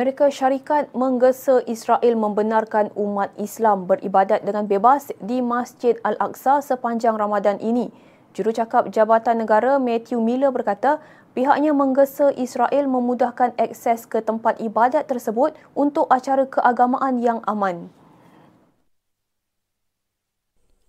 Amerika 0.00 0.32
Syarikat 0.32 0.88
menggesa 0.96 1.60
Israel 1.68 2.16
membenarkan 2.16 2.88
umat 2.96 3.36
Islam 3.36 3.84
beribadat 3.84 4.40
dengan 4.48 4.64
bebas 4.64 5.12
di 5.20 5.44
Masjid 5.44 5.92
Al-Aqsa 6.00 6.64
sepanjang 6.64 7.20
Ramadan 7.20 7.60
ini. 7.60 7.92
Jurucakap 8.32 8.88
Jabatan 8.96 9.44
Negara 9.44 9.76
Matthew 9.76 10.24
Miller 10.24 10.56
berkata, 10.56 11.04
pihaknya 11.36 11.76
menggesa 11.76 12.32
Israel 12.32 12.88
memudahkan 12.88 13.52
akses 13.60 14.08
ke 14.08 14.24
tempat 14.24 14.56
ibadat 14.64 15.04
tersebut 15.04 15.52
untuk 15.76 16.08
acara 16.08 16.48
keagamaan 16.48 17.20
yang 17.20 17.44
aman. 17.44 17.92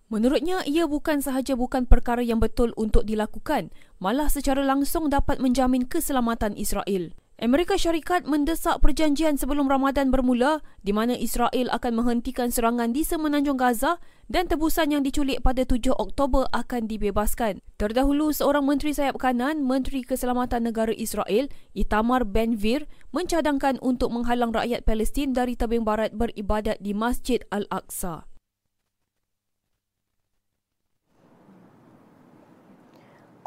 Menurutnya, 0.07 0.63
ia 0.63 0.87
bukan 0.87 1.19
sahaja 1.19 1.59
bukan 1.59 1.83
perkara 1.83 2.23
yang 2.23 2.39
betul 2.39 2.71
untuk 2.79 3.03
dilakukan, 3.03 3.75
malah 3.99 4.31
secara 4.31 4.63
langsung 4.63 5.11
dapat 5.11 5.43
menjamin 5.43 5.83
keselamatan 5.83 6.55
Israel. 6.55 7.11
Amerika 7.41 7.73
Syarikat 7.73 8.29
mendesak 8.29 8.85
perjanjian 8.85 9.33
sebelum 9.33 9.65
Ramadan 9.65 10.13
bermula 10.13 10.61
di 10.85 10.93
mana 10.93 11.17
Israel 11.17 11.73
akan 11.73 11.97
menghentikan 11.97 12.53
serangan 12.53 12.93
di 12.93 13.01
semenanjung 13.01 13.57
Gaza 13.57 13.97
dan 14.29 14.45
tebusan 14.45 14.93
yang 14.93 15.01
diculik 15.01 15.41
pada 15.41 15.65
7 15.65 15.89
Oktober 15.97 16.45
akan 16.53 16.85
dibebaskan. 16.85 17.65
Terdahulu, 17.81 18.29
seorang 18.29 18.61
menteri 18.69 18.93
sayap 18.93 19.17
kanan, 19.17 19.65
Menteri 19.65 20.05
Keselamatan 20.05 20.69
Negara 20.69 20.93
Israel, 20.93 21.49
Itamar 21.73 22.29
Ben-Vir, 22.29 22.85
mencadangkan 23.09 23.81
untuk 23.81 24.13
menghalang 24.13 24.53
rakyat 24.53 24.85
Palestin 24.85 25.33
dari 25.33 25.57
tebing 25.57 25.81
barat 25.81 26.13
beribadat 26.13 26.77
di 26.77 26.93
Masjid 26.93 27.41
Al-Aqsa. 27.49 28.30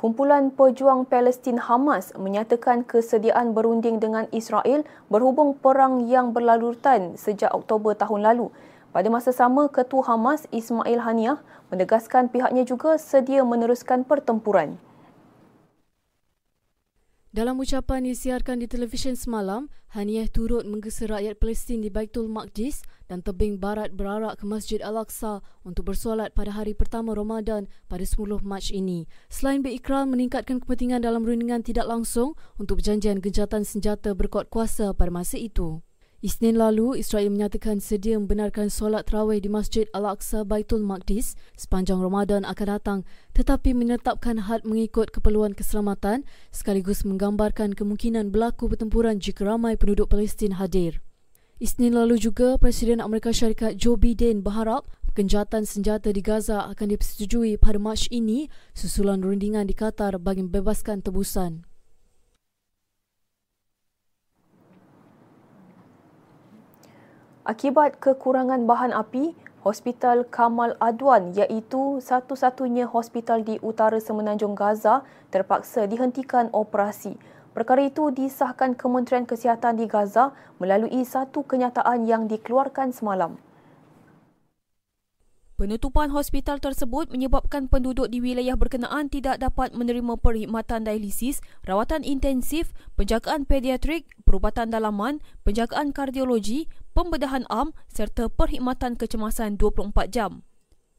Kumpulan 0.04 0.52
Pejuang 0.52 1.08
Palestin 1.08 1.56
Hamas 1.56 2.12
menyatakan 2.12 2.84
kesediaan 2.84 3.56
berunding 3.56 4.04
dengan 4.04 4.28
Israel 4.36 4.84
berhubung 5.08 5.56
perang 5.56 6.04
yang 6.04 6.36
berlalutan 6.36 7.16
sejak 7.16 7.48
Oktober 7.56 7.96
tahun 7.96 8.20
lalu. 8.20 8.52
Pada 8.92 9.08
masa 9.08 9.32
sama, 9.32 9.64
Ketua 9.72 10.04
Hamas 10.04 10.44
Ismail 10.52 11.00
Haniah 11.00 11.40
menegaskan 11.72 12.28
pihaknya 12.28 12.68
juga 12.68 13.00
sedia 13.00 13.48
meneruskan 13.48 14.04
pertempuran. 14.04 14.76
Dalam 17.32 17.56
ucapan 17.56 18.04
disiarkan 18.04 18.60
di 18.60 18.68
televisyen 18.68 19.16
semalam, 19.16 19.72
Haniyeh 19.96 20.28
turut 20.28 20.68
menggesa 20.68 21.08
rakyat 21.08 21.40
Palestin 21.40 21.80
di 21.80 21.88
Baitul 21.88 22.28
Maqdis 22.28 22.84
dan 23.08 23.20
tebing 23.20 23.60
barat 23.60 23.92
berarak 23.92 24.40
ke 24.40 24.44
Masjid 24.48 24.80
Al-Aqsa 24.80 25.44
untuk 25.64 25.92
bersolat 25.92 26.32
pada 26.32 26.52
hari 26.52 26.72
pertama 26.72 27.12
Ramadan 27.12 27.68
pada 27.86 28.04
10 28.04 28.44
Mac 28.44 28.68
ini. 28.72 29.06
Selain 29.28 29.60
berikrar 29.60 30.08
meningkatkan 30.08 30.60
kepentingan 30.60 31.04
dalam 31.04 31.24
rundingan 31.24 31.60
tidak 31.60 31.84
langsung 31.84 32.38
untuk 32.56 32.80
perjanjian 32.80 33.20
gencatan 33.20 33.62
senjata 33.62 34.16
berkuat 34.16 34.48
kuasa 34.48 34.96
pada 34.96 35.12
masa 35.12 35.36
itu. 35.36 35.84
Isnin 36.24 36.56
lalu, 36.56 36.96
Israel 37.04 37.28
menyatakan 37.28 37.84
sedia 37.84 38.16
membenarkan 38.16 38.72
solat 38.72 39.04
terawih 39.04 39.44
di 39.44 39.52
Masjid 39.52 39.84
Al-Aqsa 39.92 40.48
Baitul 40.48 40.80
Maqdis 40.80 41.36
sepanjang 41.52 42.00
Ramadan 42.00 42.48
akan 42.48 42.80
datang 42.80 42.98
tetapi 43.36 43.76
menetapkan 43.76 44.48
had 44.48 44.64
mengikut 44.64 45.12
keperluan 45.12 45.52
keselamatan 45.52 46.24
sekaligus 46.48 47.04
menggambarkan 47.04 47.76
kemungkinan 47.76 48.32
berlaku 48.32 48.72
pertempuran 48.72 49.20
jika 49.20 49.44
ramai 49.44 49.76
penduduk 49.76 50.08
Palestin 50.08 50.56
hadir. 50.56 51.04
Isnin 51.62 51.94
lalu 51.94 52.18
juga, 52.18 52.58
Presiden 52.58 52.98
Amerika 52.98 53.30
Syarikat 53.30 53.78
Joe 53.78 53.94
Biden 53.94 54.42
berharap 54.42 54.90
genjatan 55.14 55.62
senjata 55.62 56.10
di 56.10 56.18
Gaza 56.18 56.66
akan 56.66 56.90
dipersetujui 56.90 57.62
pada 57.62 57.78
Mac 57.78 58.10
ini 58.10 58.50
susulan 58.74 59.22
rundingan 59.22 59.62
di 59.62 59.70
Qatar 59.70 60.18
bagi 60.18 60.42
membebaskan 60.42 61.06
tebusan. 61.06 61.62
Akibat 67.46 68.02
kekurangan 68.02 68.66
bahan 68.66 68.90
api, 68.90 69.38
Hospital 69.62 70.26
Kamal 70.26 70.74
Adwan 70.82 71.38
iaitu 71.38 72.02
satu-satunya 72.02 72.90
hospital 72.90 73.46
di 73.46 73.62
utara 73.62 74.02
semenanjung 74.02 74.58
Gaza 74.58 75.06
terpaksa 75.30 75.86
dihentikan 75.86 76.50
operasi. 76.50 77.14
Perkara 77.54 77.86
itu 77.86 78.10
disahkan 78.10 78.74
Kementerian 78.74 79.30
Kesihatan 79.30 79.78
di 79.78 79.86
Gaza 79.86 80.34
melalui 80.58 81.06
satu 81.06 81.46
kenyataan 81.46 82.02
yang 82.02 82.26
dikeluarkan 82.26 82.90
semalam. 82.90 83.38
Penutupan 85.54 86.10
hospital 86.10 86.58
tersebut 86.58 87.14
menyebabkan 87.14 87.70
penduduk 87.70 88.10
di 88.10 88.18
wilayah 88.18 88.58
berkenaan 88.58 89.06
tidak 89.06 89.38
dapat 89.38 89.70
menerima 89.70 90.18
perkhidmatan 90.18 90.82
dialisis, 90.82 91.38
rawatan 91.62 92.02
intensif, 92.02 92.74
penjagaan 92.98 93.46
pediatrik, 93.46 94.10
perubatan 94.26 94.74
dalaman, 94.74 95.22
penjagaan 95.46 95.94
kardiologi, 95.94 96.66
pembedahan 96.90 97.46
am 97.54 97.70
serta 97.86 98.26
perkhidmatan 98.34 98.98
kecemasan 98.98 99.54
24 99.54 99.94
jam. 100.10 100.42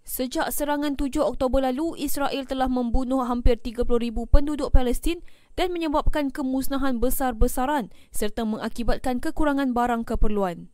Sejak 0.06 0.54
serangan 0.54 0.94
7 0.94 1.18
Oktober 1.18 1.66
lalu, 1.66 1.98
Israel 1.98 2.46
telah 2.46 2.70
membunuh 2.70 3.26
hampir 3.26 3.58
30,000 3.58 3.90
penduduk 4.30 4.70
Palestin 4.70 5.18
dan 5.56 5.72
menyebabkan 5.72 6.32
kemusnahan 6.32 7.00
besar-besaran 7.00 7.92
serta 8.12 8.44
mengakibatkan 8.44 9.24
kekurangan 9.24 9.72
barang 9.72 10.04
keperluan. 10.04 10.72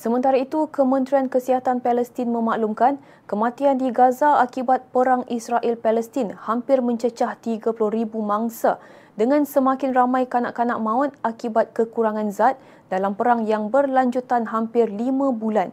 Sementara 0.00 0.40
itu, 0.40 0.64
Kementerian 0.72 1.28
Kesihatan 1.28 1.84
Palestin 1.84 2.32
memaklumkan 2.32 2.96
kematian 3.28 3.76
di 3.76 3.92
Gaza 3.92 4.40
akibat 4.40 4.88
perang 4.96 5.28
Israel-Palestin 5.28 6.32
hampir 6.48 6.80
mencecah 6.80 7.36
30,000 7.36 7.76
mangsa 8.24 8.80
dengan 9.20 9.44
semakin 9.44 9.92
ramai 9.92 10.24
kanak-kanak 10.24 10.80
maut 10.80 11.12
akibat 11.20 11.76
kekurangan 11.76 12.32
zat 12.32 12.56
dalam 12.88 13.12
perang 13.12 13.44
yang 13.44 13.68
berlanjutan 13.68 14.48
hampir 14.48 14.88
5 14.88 15.36
bulan 15.36 15.68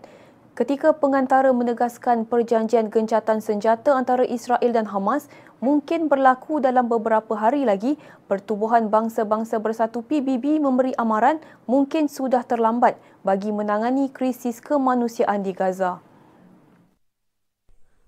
ketika 0.58 0.90
pengantara 0.90 1.54
menegaskan 1.54 2.26
perjanjian 2.26 2.90
gencatan 2.90 3.46
senjata 3.46 3.94
antara 3.94 4.26
Israel 4.26 4.74
dan 4.74 4.90
Hamas 4.90 5.30
mungkin 5.62 6.10
berlaku 6.10 6.58
dalam 6.58 6.90
beberapa 6.90 7.38
hari 7.38 7.62
lagi, 7.62 8.02
Pertubuhan 8.26 8.90
Bangsa-Bangsa 8.90 9.62
Bersatu 9.62 10.02
PBB 10.02 10.58
memberi 10.58 10.98
amaran 10.98 11.38
mungkin 11.70 12.10
sudah 12.10 12.42
terlambat 12.42 12.98
bagi 13.22 13.54
menangani 13.54 14.10
krisis 14.10 14.58
kemanusiaan 14.58 15.46
di 15.46 15.54
Gaza. 15.54 16.02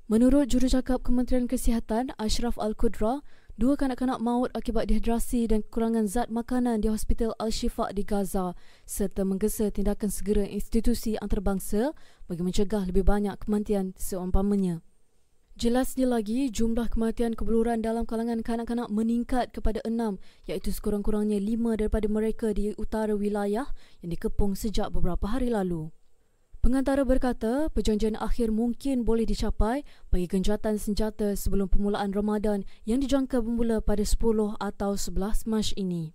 Menurut 0.09 0.49
jurucakap 0.49 1.05
Kementerian 1.05 1.45
Kesihatan 1.45 2.17
Ashraf 2.17 2.57
Al-Qudra, 2.57 3.21
Dua 3.59 3.75
kanak-kanak 3.75 4.23
maut 4.23 4.55
akibat 4.55 4.87
dehidrasi 4.87 5.51
dan 5.51 5.59
kekurangan 5.59 6.07
zat 6.07 6.31
makanan 6.31 6.79
di 6.79 6.87
Hospital 6.87 7.35
Al-Shifa 7.43 7.91
di 7.91 8.07
Gaza 8.07 8.55
serta 8.87 9.27
menggesa 9.27 9.67
tindakan 9.67 10.07
segera 10.07 10.47
institusi 10.47 11.19
antarabangsa 11.19 11.91
bagi 12.31 12.39
mencegah 12.39 12.87
lebih 12.87 13.03
banyak 13.03 13.35
kematian 13.35 13.91
seumpamanya. 13.99 14.79
Jelasnya 15.59 16.07
lagi, 16.07 16.47
jumlah 16.47 16.87
kematian 16.87 17.35
kebeluran 17.35 17.83
dalam 17.83 18.07
kalangan 18.07 18.39
kanak-kanak 18.47 18.87
meningkat 18.87 19.51
kepada 19.51 19.83
enam 19.83 20.23
iaitu 20.47 20.71
sekurang-kurangnya 20.71 21.43
lima 21.43 21.75
daripada 21.75 22.07
mereka 22.07 22.55
di 22.55 22.71
utara 22.79 23.11
wilayah 23.11 23.67
yang 23.99 24.15
dikepung 24.15 24.55
sejak 24.55 24.87
beberapa 24.87 25.27
hari 25.27 25.51
lalu. 25.51 25.91
Pengantara 26.59 27.07
berkata 27.07 27.71
perjanjian 27.71 28.19
akhir 28.19 28.51
mungkin 28.51 29.07
boleh 29.07 29.23
dicapai 29.23 29.87
bagi 30.11 30.27
gencatan 30.27 30.75
senjata 30.75 31.31
sebelum 31.31 31.71
permulaan 31.71 32.11
Ramadan 32.11 32.67
yang 32.83 32.99
dijangka 32.99 33.39
bermula 33.39 33.79
pada 33.79 34.03
10 34.03 34.59
atau 34.59 34.91
11 34.99 35.47
Mac 35.47 35.71
ini. 35.79 36.11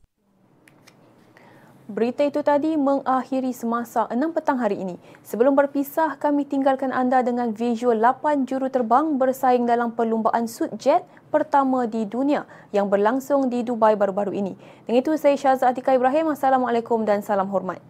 Berita 1.88 2.28
itu 2.28 2.44
tadi 2.44 2.76
mengakhiri 2.76 3.56
semasa 3.56 4.04
6 4.12 4.36
petang 4.36 4.60
hari 4.60 4.84
ini. 4.84 5.00
Sebelum 5.24 5.56
berpisah, 5.56 6.20
kami 6.20 6.44
tinggalkan 6.44 6.92
anda 6.92 7.24
dengan 7.24 7.56
visual 7.56 7.96
8 7.96 8.44
juru 8.44 8.68
terbang 8.68 9.16
bersaing 9.16 9.64
dalam 9.64 9.96
perlumbaan 9.96 10.44
suit 10.44 10.68
jet 10.76 11.08
pertama 11.32 11.88
di 11.88 12.04
dunia 12.04 12.44
yang 12.68 12.92
berlangsung 12.92 13.48
di 13.48 13.64
Dubai 13.64 13.96
baru-baru 13.96 14.36
ini. 14.36 14.52
Dengan 14.84 15.00
itu, 15.00 15.12
saya 15.16 15.40
Syazah 15.40 15.72
Atika 15.72 15.96
Ibrahim. 15.96 16.32
Assalamualaikum 16.36 17.04
dan 17.08 17.24
salam 17.24 17.48
hormat. 17.48 17.80